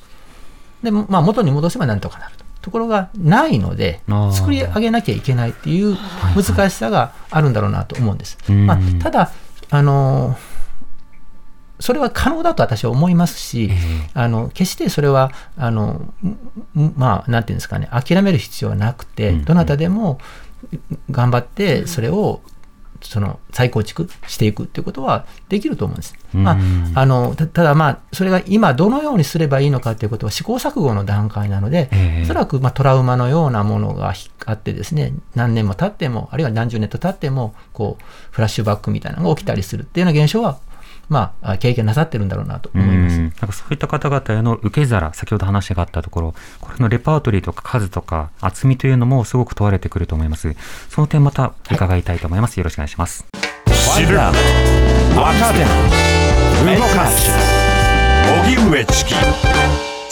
[0.82, 2.42] で、まあ、元に戻せばなんとかなると。
[2.62, 4.00] ところがないので
[4.32, 5.96] 作り上げなきゃいけないっていう
[6.36, 8.38] 難しさがあるんだろうなと思うんです。
[8.48, 9.32] うんまあ、ただ
[9.70, 10.36] あの
[11.80, 13.68] それは可能だと私は思いますし、
[14.14, 20.20] あの決してそれはあのんまあなんていうんですかね諦める必要はなくて、うんどなたでも
[21.10, 22.40] 頑張ってそれを
[23.02, 26.14] その再構築していくっていうことはできると思うんです。
[26.34, 34.14] うんまあ、あのたただまあそれが今どのようにすればいいのかということは試行錯誤の段階なので、ええおそらくまあトラウマのようなものが
[34.46, 40.58] あってですね何年も経ってもあるいは何十年と経ってもこうフラッシュバックみたいなのが起きたりするっていうような現象は
[41.08, 43.16] まあ経験なさってるんだろうなと思います。
[43.16, 50.54] うんなんかそういった方々への受け皿、先ほど話があったところ、これのレパートリーとか数とか厚みというのもすごく問われてくると思います。
[50.88, 52.56] その点また伺いたいと思います。
[52.58, 53.26] よろしくお願いします。
[53.94, 54.32] 知る若
[55.52, 55.64] 手
[56.76, 57.30] 動かす
[58.44, 59.14] 荻上チキ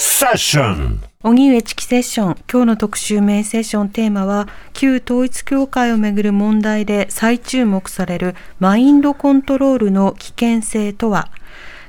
[0.02, 2.36] セッション荻上チキセッション。
[2.50, 11.28] 今日の特集メインセッションテーマは旧統一教会をめぐる問題で再注目されるマインドコントロールの危険性とは。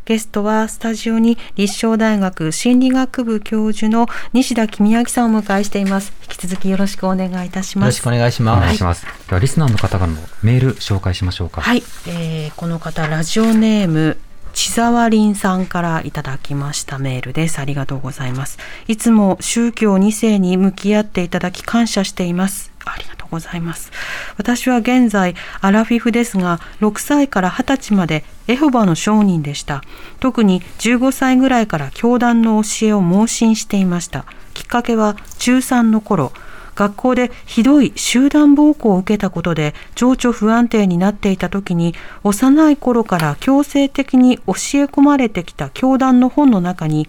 [0.04, 6.12] ゲストはスタジオに立正大学心理学部教授の西田公明さんをお迎えしています。
[6.24, 7.86] 引き続きよろしくお願いいたします。
[7.86, 8.62] よろしくお願いしおます。
[8.62, 9.06] 願いします。
[9.30, 11.62] ではリスナーの方からのメール紹介しましょうか。
[11.62, 14.18] はい、えーこの方ラジオネーム
[14.54, 17.60] 千沢林さんからいただきましたメールです。
[17.60, 18.58] ありがとうございます。
[18.88, 22.72] いつも宗教2世に向き合っていただき感謝しています。
[22.86, 23.92] ありがとうございます。
[24.38, 29.84] 私は現在アラフィフですが、6歳から20歳までエホバの商人でした。
[30.20, 34.26] 特に15歳ぐらいから教団の教えを盲信していました。
[34.54, 36.34] きっかけは中3の頃、
[36.82, 44.48] 学校でひどい集団暴行を受けたことで情緒不安定になっていた時に幼い頃から強制的に教え
[44.86, 47.08] 込まれてきた教団の本の中に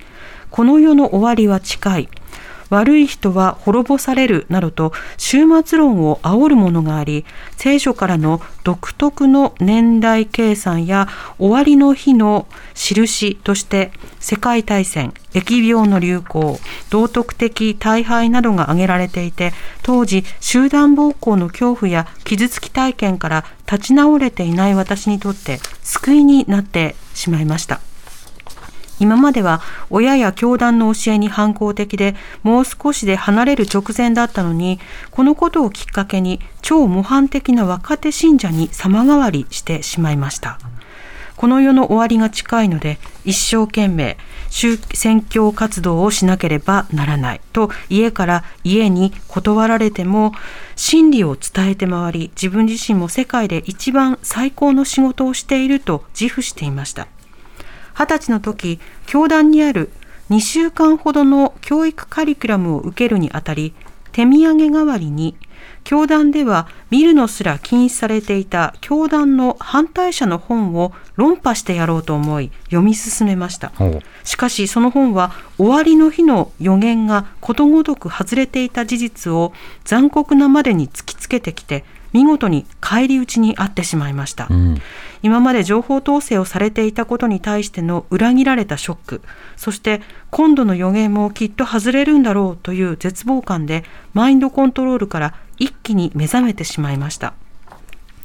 [0.51, 2.09] この世の終わりは近い。
[2.73, 7.27] 悪い人は滅ぼされるなどと終末論を煽るものがあり
[7.59, 11.07] 聖書からの独特の年代計算や
[11.39, 16.59] 終わりの日の印として世界大戦疫病の流行
[16.89, 19.53] 道徳的大敗などが挙げられていて
[19.83, 27.91] 当時集団暴行の恐怖や傷つき体験から立ち直れていない私にとって救いになってしまいました。
[29.01, 34.78] 今までは親や教団の教えに反抗的でもう少しで離れる直前だったのに
[35.11, 40.59] このことをきっかけに超模範的な若手信者に様変わりしてしまいました。
[41.36, 44.16] この世の終わりが近いので一生懸命
[44.49, 50.32] 宗宣教活動をしなければならないと家から家に断られても
[50.76, 57.09] 真理を伝えて回り自分自身も世界で一番最高の仕事をしていると自負していました。
[57.95, 59.90] 二十歳の時教団にある
[60.30, 63.74] 2週間ほどの教育カリキュラムを受けるにあたり
[64.12, 65.36] 手土産代わりに
[65.84, 73.72] 教団では見るのすら禁止されていた教団の反対者の本を論破してやろうと思い読み進めました。
[74.24, 79.53] しかしその本は終わりの日の予言がことごとく外れていた事実を
[79.84, 84.81] 残酷なまでに突きつけてきて見事に返り討ちにあってしまいました、うん。
[85.23, 89.23] 今まで情報統制をされていたことに対しての裏切られたショック
[89.57, 93.85] そして今度の予言もきっと外れるんだろうという絶望感で
[94.15, 97.35] マインドコントロールから一気に目覚めてしまいました。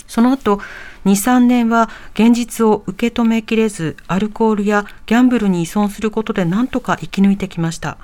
[0.08, 0.62] その後
[1.08, 7.98] 23年は現実を受け止めきれずアルコールやギャンブルに依存することで何とか生き抜いてきました。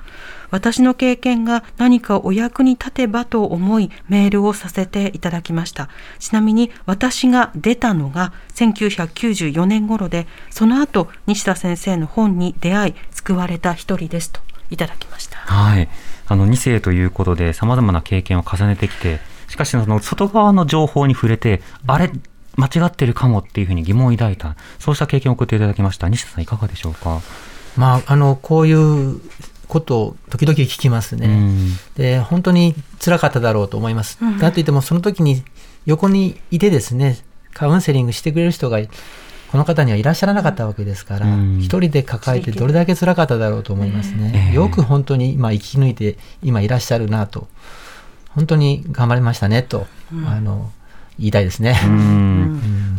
[0.50, 5.88] 私の経験が何かお役に立てばと思いメールをさせていただきました。
[6.18, 14.40] ちなみに私が出たのが1994年頃でその後西田先生の本に出会い救われた一人ですと。
[14.70, 15.38] いただきました。
[15.38, 15.88] はい。
[16.26, 22.10] あの、2世ということで様々な経験を重ねてきて、しかし、その外側の情報に触れて、あれ、
[22.56, 26.08] 間違ってるかもっていうふうに疑問を抱いた、そうした経験を送っていただきました。
[26.08, 27.20] 西田さん、いかがでしょうか？
[27.76, 29.20] まあ、あのこういう
[29.66, 31.26] ことを時々聞きますね。
[31.26, 32.74] うんで本当に
[33.04, 34.18] 辛かっただろうと思います。
[34.20, 35.42] うんだといってもその時に
[35.86, 37.18] 横にいてですね
[37.52, 38.78] カウンセリングしてくれる人が
[39.50, 44.32] この方にはいらっしゃらなかったわけですから、うん一人で抱えてどれだけ辛かっただろうと思いますね。
[44.34, 47.48] ええよく本当に今生き抜いて今いらっしゃるなと
[48.30, 49.86] 本当に頑張りましたねと、
[50.26, 50.72] あの
[51.18, 51.76] 言いたいですね。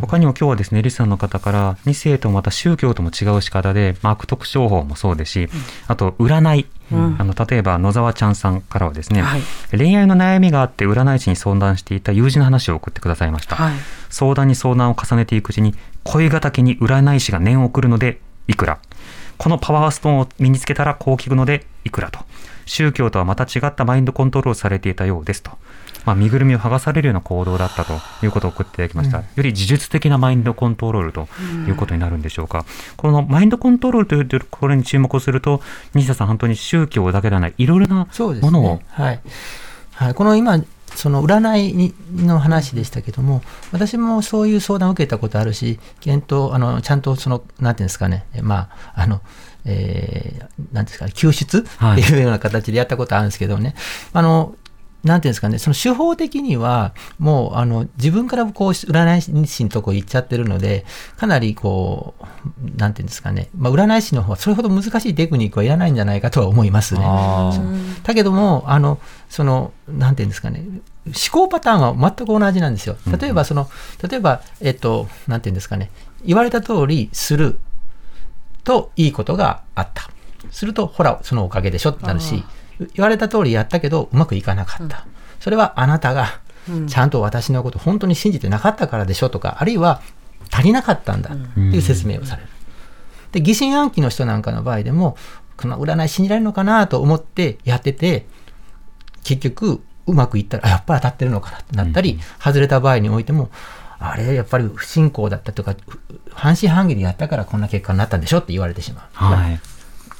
[0.00, 5.48] 他にも今日はですね、リスナーの方から、2世とまた宗教とも違う仕方で、まあ、悪徳商法もそうですし、
[5.86, 6.66] あと、占い。
[6.92, 7.16] うん。
[7.18, 9.40] あの例えば野沢ちゃんさんからはですね、はい。
[9.76, 13.74] 恋愛の悩みがあって占い師に相談していた友人の話を送ってくださいました、はい。
[14.08, 18.78] 相談に相談を重ねていくうちに恋敵に占い師が念を送るのでいくら。
[19.36, 22.20] このパワーストーンを身につけたらこう聞くのでいくらと。
[22.66, 25.52] 宗教とはまた違ったマインドコントロールされていたようですと。
[26.06, 27.92] まあ、身ぐるみを剥がされるような行動だったと
[28.22, 31.28] いうことを送っていただきました、より自述的なマインドコントロールと
[31.66, 32.64] いうことになるんでしょうか、
[32.96, 35.60] このマインドコントロールというところに注目をすると、
[35.94, 39.20] 西田さん、本当に宗教だけではない、いろいろなものを、ね、はい。
[39.92, 40.62] はい、この今
[40.94, 43.42] その占いの話でしたけども、
[43.72, 49.20] 私もそういう相談を受けたことあるし、検討、あのちゃんとその、なんていうんですかね、まあ、あの、
[49.66, 51.58] えー、なんですか、救出？
[51.58, 51.62] っ
[51.96, 53.74] ていうような形でやったことあるんですけどね、はい、
[54.14, 54.54] あの
[55.06, 60.84] なんていうんですかね、その手法的には、もうあの自分からこう占い師のとこ行っちゃってるので、
[61.16, 67.00] かなりこう、なんていうんですかね、まあ、占い師の方はそれほど難しいテクニックはいらないんじゃないかとは思いますね。
[68.02, 68.98] だけども、あの
[69.28, 70.64] その、なんていうんですかね、
[71.06, 72.96] 思考パターンは全く同じなんですよ。
[73.20, 73.68] 例えば、その、
[74.08, 75.90] 例えば、えっと、なんていうんですかね、
[76.24, 77.58] 言われた通りする
[78.64, 80.10] といいことがあった。
[80.50, 82.44] すると、ほら、そのおかげでしょってなるし、
[82.78, 85.06] 言われた通りやったけどうまくいかなかった、
[85.40, 86.40] それはあなたが
[86.88, 90.02] ちゃんと私のこと本当に信じてなかったからでしょとかあるいは
[90.50, 92.48] 足りなかったんだっていう説明をされる。
[93.32, 95.16] で疑心暗鬼の人なんかの場合でも
[95.56, 98.26] この占い信じられるのかなと思ってやってて
[99.24, 103.50] 結局うまくいったらやっぱり当たってるのかなってなったり、うん、外れた場合においても
[103.98, 105.74] あれやっぱり不信仰だったとか
[106.30, 109.04] 半信半疑でやったからこんな結果になったんでしょって言われてしまう。
[109.12, 109.60] はい、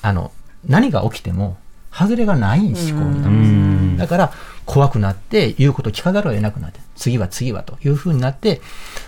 [0.03, 0.33] あの
[0.67, 1.59] 何が起きても
[1.97, 3.99] 外れがない思考になるんです。
[3.99, 4.33] だから
[4.67, 8.61] 怖くなって言うこと聞かざるを得なくなって、次は次はというふうになって、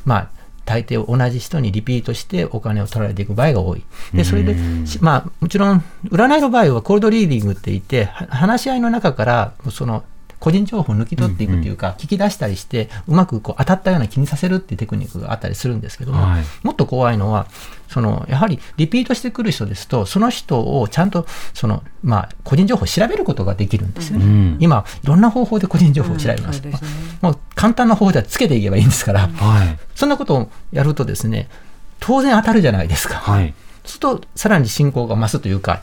[0.05, 0.31] まあ、
[0.65, 3.83] 大抵同じ人にリピートしてお金を取られていく場合が多い。
[4.13, 4.55] で、それで、
[5.01, 10.05] まあ、もちろん、占いの場合はコールドリーディングって言って、話し合いの中から、その、
[10.41, 17.47] 個人情報を抜き取っていくというか、聞き出したりして、うまくこう当たったような気にさせるっていうテクニックがあったりするんですけども、はい、もっと怖いのは、
[17.89, 24.25] そのやはりリピートしてくる人ですと、その人をちゃんとその、まあ、個人情報を調べることができるんですよね。
[24.25, 26.63] うん、今、いろんな方法で個人情報を調べます。
[26.65, 26.73] うん。
[26.73, 26.89] すね、
[27.21, 31.49] もう簡単な方法ではつけていけばいいんですから、はい、そんなことをやるとですね、
[32.01, 33.17] 当然当たるじゃないですか。
[33.17, 33.55] はい。
[33.85, 35.83] すると、さらに信仰が増すというか、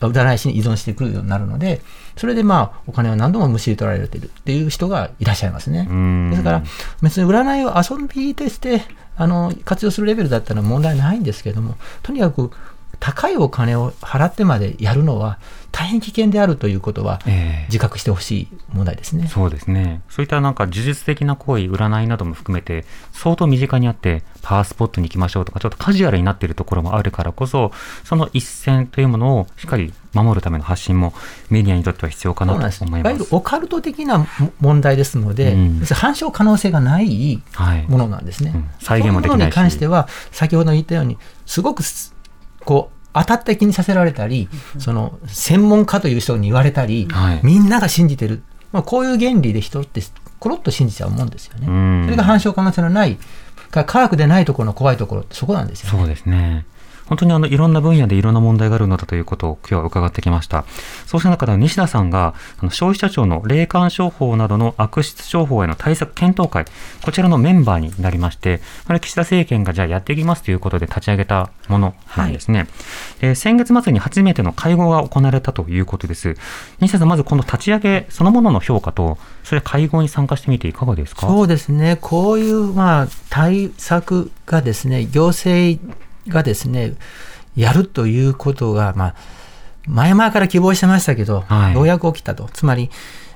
[0.00, 1.80] 占い師に依存してくるようになるので、
[2.16, 5.88] それでまあ、お金を何度もむしり取られているっていう人がいらっしゃいますね。
[6.30, 6.62] ですから、
[7.02, 8.82] 別に占いを遊びとして
[9.16, 12.50] あの活用するレベルだったら問題ないんですけれども、とにかく
[13.00, 15.38] 高いお金を払ってまでやるのは
[15.74, 17.20] 大変危険であるということは
[17.66, 20.02] 自覚してほしい問題ですね、えー、そうですね。
[20.08, 27.72] そういったなんか呪術的な行為、占いなども含めて相当身近にあってパワースポットに行きましょうとかちょっとカジュアルになっているところもあるからこそ
[28.04, 31.12] その一線というものをしっかり守るための発信も
[31.50, 32.84] メディアにとっては必要かなと思います。
[32.84, 34.24] いわゆるオカルト的な
[34.60, 37.42] 問題ですので、うん、反証可能性がない
[37.88, 38.50] ものなんですね。
[38.50, 39.38] はいうん、再現もできないし。
[39.38, 41.82] そのに関しては先ほど言ったようにすごく
[42.64, 44.48] こう当たって気にさせられたり、
[44.78, 48.42] その専門家という人に言われたり、はい、みんなが信じてる、
[48.72, 50.02] まあ、こういう原理で人って
[50.40, 52.04] コロッと信じちゃうもんですよね。
[52.04, 53.16] それが反証可能性のない
[53.70, 55.98] 科学でないところの怖いところってそこなんですよね。
[55.98, 56.66] そうですね
[57.06, 60.64] 本当にあのいろんな分野でいろんな問題があるのだということを今日は伺ってきました。
[61.06, 66.64] そうした中で西田さんがあの消費者庁の霊感商法などの悪質商法への対策検討会、
[67.02, 72.60] こちらのメンバーになりまして、これ岸田政権がじゃあやっていきますということで立ち上げたものなんですね。
[72.60, 72.68] はい、
[73.20, 76.36] えー、先月末に初めての会合が行われたということです。
[76.80, 81.26] 西田さん、まずこの立ち上げそのものの評価と、それ会合に参加してみていかがですか？
[81.26, 85.78] そうですね、こういうまあ対策がですね、行政
[86.28, 86.94] がですね、
[87.56, 89.14] やるということが、まあ、
[89.86, 92.48] 前々から希望してましたけど、はい、ようやく起きたと。
[92.52, 92.90] つまり、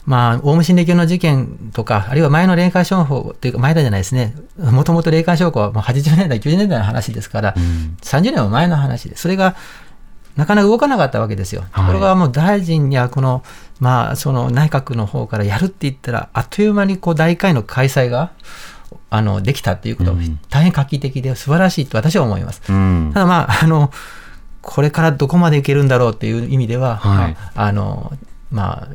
[0.07, 9.55] まあ、オウム真理教の事件とか、あるいは前の霊感商法というか、前だじゃないですね、もともと霊感商法はもう80年代、90年代の話ですから、うん、30年も前の話で、それが
[10.39, 11.64] なかなか動かなかったわけですよ。
[11.74, 13.43] ところがもう大臣やこの、
[13.80, 18.30] まあ、その内閣の方からやるって言ったら、あっという間にこう大会の開催が
[19.11, 20.16] あのできたということは
[20.50, 22.62] 大変画期的で素晴らしいと私は思います。
[22.68, 23.90] うん、ただまああの
[24.61, 28.12] これからどこまでいけるんだろうという意味では、はい、あの
[28.50, 28.88] まあ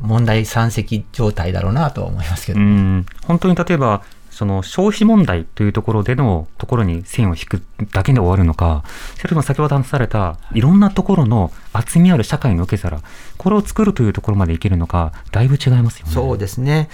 [0.00, 4.02] 問題山積状態だろうなと思いますけど、ね、本当に例えば
[4.34, 8.82] その消費問題というところでのところに線を引くだけで終わるのか、
[9.16, 13.00] それとも先ほど話されたいろんなところの厚みある社会の受け皿、
[13.38, 16.12] これを作るというところまでいけるのか、だいぶ違いますよね。
[16.12, 16.88] そうですね。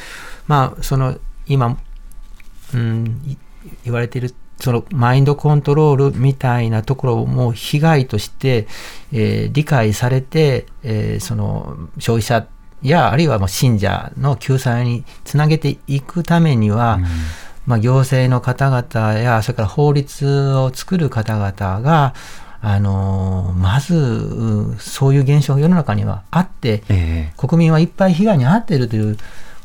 [0.49, 1.79] まあ、その今
[2.75, 3.39] うん、
[3.85, 8.69] 言われているそのマインドコントロールみたいなところも被害として、
[9.13, 12.47] えー、理解されて、えー、その消費者
[12.83, 17.05] やあるいはもう信者の救済につなげていくためには、うん、
[17.67, 22.15] まあ、行政の方々やそれから法律を作る方々が
[22.63, 29.17] あのまずうそういう現象が世の中にはあって、え国民はいっぱい被害に遭っているという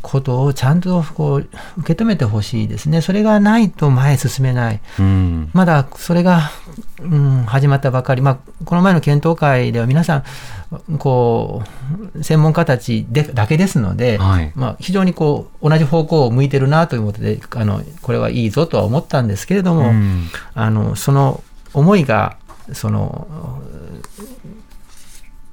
[0.06, 1.50] ことをちゃんとこう
[1.80, 3.02] 受け止めてほしいですね。
[3.02, 4.80] それがないと前へ進めない。
[5.00, 5.50] えうん。
[5.54, 6.52] まだそれが、
[7.02, 11.64] うん、始まったばかり、まあ、この前の検討会では皆さん、こ
[12.16, 21.44] う専門家たちでだけですので、はいまあ、非常にこう同じ方向を向いてるなということであの、これはいいぞとは思ったんですけれども、うんあのその
[21.74, 22.38] 思いが
[22.74, 23.62] その、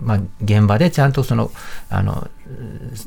[0.02, 1.50] まあ、現場でちゃんとその
[1.88, 2.28] あの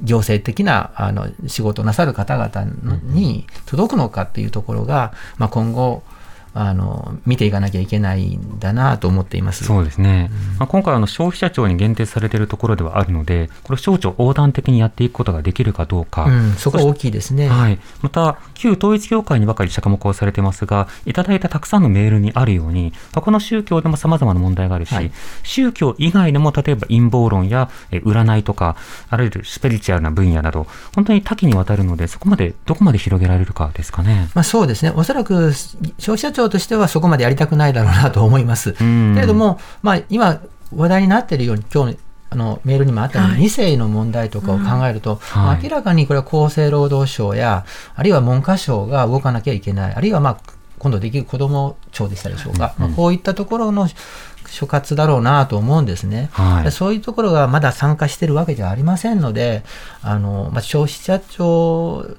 [0.02, 6.04] 行政的なあの仕事をなさる方々のに届くのかっていうところが、まあ、今後
[6.58, 9.66] あの見ていかなきゃいけないんだなと思っています。
[9.66, 17.50] そうですね、まあ、今回あの消費者庁に限定されているところではあるのでこれ省庁横断的にやっていくことができるかどうか、うん、そこは大きいですね。
[17.50, 25.12] はい、また旧統一教会にばかり着目をされてますがいただいたたくさんのメールにあるように他の宗教でもさまざまな問題があるし、はい
[25.44, 28.76] 宗教以外でも例えば陰謀論やえ占いとか
[29.10, 34.30] あるいはスピリチュアルな分野など本当に多岐にわたるのでそこまでどこまで広げられるかですかね。
[34.34, 38.76] まあ、そうですね、おそらく消費者庁としてはそこまでやりたくないだろうなと思います。
[38.80, 39.14] うん。
[39.16, 40.42] けれども、まあ、今、
[40.76, 41.98] 話題になっているように、今日
[42.30, 45.46] あのメールにもあったように、2世の問題とかを考えると、はい。
[45.46, 47.66] まあ明らかにこれは厚生労働省や、
[47.96, 50.38] あるいは文科省が動かなきゃいけない、あるいは、まあ、
[50.80, 53.88] 今度できる子ども庁でしたでしょうか、まあ、こういったところの
[54.48, 56.30] 所轄だろうなと思うんですね。
[56.34, 56.72] はい。
[56.72, 59.64] そういうところがまだ参加しているわけじゃありませんので、
[60.02, 62.18] あのまあ、消費者庁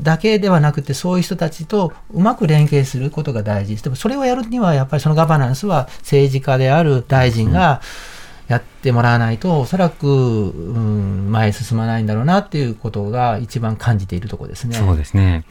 [0.00, 3.84] だけではなくて、そういう人たちとうまく連携することが大事です。
[3.84, 7.80] でもそれをやるには、やっぱりそのガバナンスは政治家である大臣が
[8.48, 14.76] やってもらわないと、おそらく、うん、前へ進まないんだろうなっていうことが一番感じているところですね。
[14.76, 15.44] そうですね。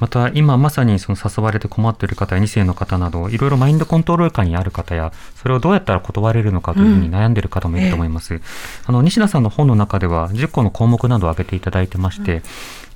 [0.00, 8.40] また今まさにその誘われて困っている方や2世の方などいろいろマインドコントロール下にある方やそれをどうやったら断れるのかというふうに悩んでいる方もいると思います、
[8.86, 12.42] あの西田さんの本の中では10個の項目などを挙げていただいてまして、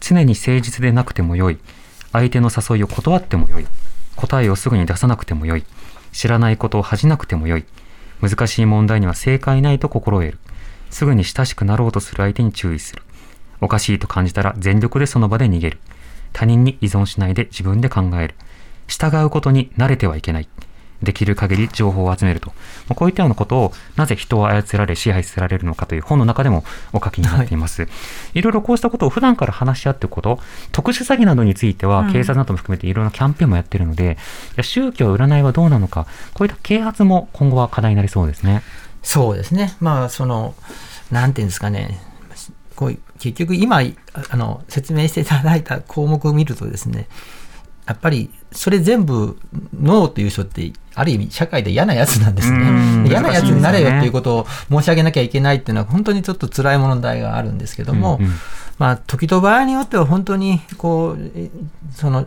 [0.01, 1.59] 常に誠実でなくてもよい。
[2.13, 3.67] 相手の誘いを断ってもよい。
[4.17, 5.65] 答えをすぐに出さなくてもよい。
[6.13, 7.65] 知らないことを恥じなくてもよい。
[8.21, 10.39] 難しい問題には正解ないと心得る。
[10.91, 13.03] すぐに親しくなろうとする相手に注意する。
[13.61, 15.79] おかしいと感じたら全力でその場で逃げる。
[16.33, 18.35] 他人に依存しないで自分で考える。
[18.87, 20.49] 従うことに慣れてはいけない。
[21.03, 22.49] できる限り情報を集めると。
[22.49, 22.55] ま
[22.91, 27.89] あこういったようなことをなぜ人を操られ支配されるのかという本の中でもお書きになっています、
[28.35, 30.41] い、ろいろこうしたことを普段から話し合っていくこと
[30.73, 34.19] 特殊詐欺などについては警察なども含めていろいろなキャンペーンもやってるので、
[34.55, 38.63] いや宗教占いはどうなのかこういった啓発も今後は課題になりそうですね。
[39.03, 39.77] そうですね。
[39.81, 40.55] まあ、その、
[41.11, 42.01] なんていうんですかね。
[42.79, 43.83] こう結局今あ
[44.31, 47.09] あの説明していただいた項目を見るとですね
[47.87, 49.39] やっぱりそれ全部
[49.79, 53.05] ノーという人ってある意味社会で嫌なやつなんですうん。
[53.05, 53.11] ね。
[53.11, 58.33] 嫌なやつになれよっていうことを申し上げなきゃいけないっていうのは本当にちょっと辛い問題があるんですけども、うんうん。
[58.79, 61.51] まあ時と場合によっては本当にこうえ
[61.93, 62.27] その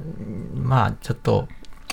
[0.54, 1.48] まあちょっと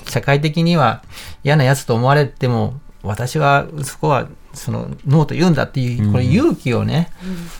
[0.07, 1.03] 社会的には
[1.45, 4.29] 嫌なやつと思われても私はそこは
[4.59, 7.11] そのノーと言うんだっていうこれ勇気をね、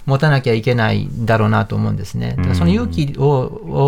[0.07, 2.35] 持たなきゃいけないんだろうなと思うんですね。
[2.37, 3.29] だからその勇気を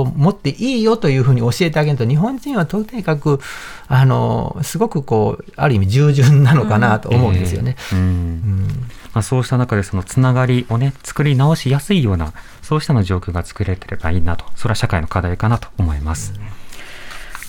[0.00, 3.40] を持っていいよというふうに教えてあげると日本人はとにかく
[3.88, 7.76] あのすごくこうある意味従順なのかなと思うんですよね。
[7.92, 7.98] ええ。
[7.98, 8.02] うん。
[8.02, 8.68] うん。
[9.12, 12.32] まあ、そうした中でそのつながりをね作り直しやすいような
[12.62, 14.44] そうしたような状況が作れてればいいなと。
[14.56, 16.32] それは社会の課題かなと思います。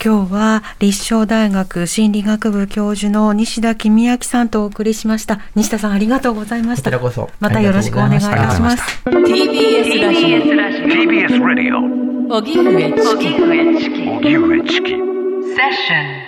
[0.04, 5.42] 今日は立正大学心理学部教授の西田公明さんとお送りしました。
[5.54, 6.90] 西田さんありがとうございました。
[6.90, 7.30] こちらこそ。
[7.40, 8.84] またよろしくお願いいたします。
[9.06, 11.78] TBS ラジ TBS Radio
[12.34, 12.38] オ。
[12.38, 13.28] 荻上チキ。
[14.08, 14.90] 荻上チキ。
[14.90, 16.21] セッション